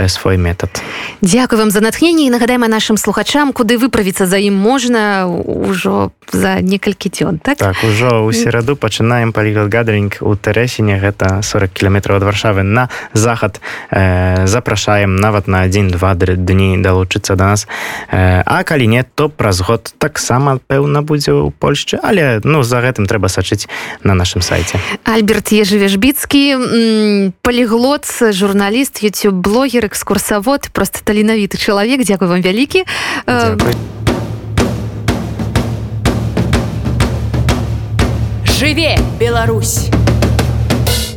свой 0.08 0.36
метад 0.36 0.82
Дякую 1.20 1.58
вам 1.58 1.70
за 1.70 1.80
натхненне 1.80 2.26
і 2.26 2.30
нагадаем 2.30 2.60
нашим 2.60 2.96
слухачам 2.96 3.52
куды 3.52 3.78
выправіцца 3.78 4.26
за 4.26 4.38
ім 4.38 4.54
можна 4.54 5.26
ўжо 5.26 6.12
за 6.32 6.60
некалькі 6.60 7.10
дзён 7.10 7.38
так? 7.38 7.58
Так 7.58 7.76
ужо 7.82 8.24
у 8.24 8.32
сераду 8.32 8.76
пачынаем 8.76 9.32
палігадгаринг 9.32 10.22
у 10.22 10.36
тэрэсіне. 10.36 11.00
Гэта 11.00 11.42
40 11.42 11.72
кіметраў 11.72 12.20
ад 12.20 12.24
варшавы 12.28 12.62
на 12.62 12.88
захад. 13.12 13.60
Э, 13.90 14.46
запрашаем 14.46 15.16
нават 15.16 15.48
на 15.48 15.62
один-два 15.62 16.14
дні 16.14 16.78
далучыцца 16.78 17.36
до 17.36 17.44
нас. 17.44 17.66
Э, 18.12 18.42
а 18.46 18.62
калі 18.62 18.86
нет 18.86 19.08
то 19.14 19.28
праз 19.28 19.60
год 19.60 19.94
таксама 19.98 20.60
пэўна 20.68 21.02
будзе 21.02 21.32
ў 21.32 21.50
Польшчы. 21.50 21.98
Але 22.02 22.40
ну 22.44 22.62
за 22.62 22.80
гэтым 22.80 23.06
трэба 23.06 23.28
сачыць 23.28 23.66
на 24.04 24.14
нашым 24.14 24.42
сайце 24.42 24.69
Альберт 25.04 25.52
ежывежбіцкі 25.52 26.56
поліглот 27.42 28.06
журналіст 28.32 29.02
youtube 29.02 29.40
блогер 29.42 29.86
экскурсавод 29.86 30.70
просто 30.72 31.00
таленавіты 31.04 31.58
чалавек 31.58 32.04
Дякую 32.04 32.30
вам 32.30 32.42
вялікі 32.42 32.84
жыве 38.44 38.98
Беларусь 39.18 39.88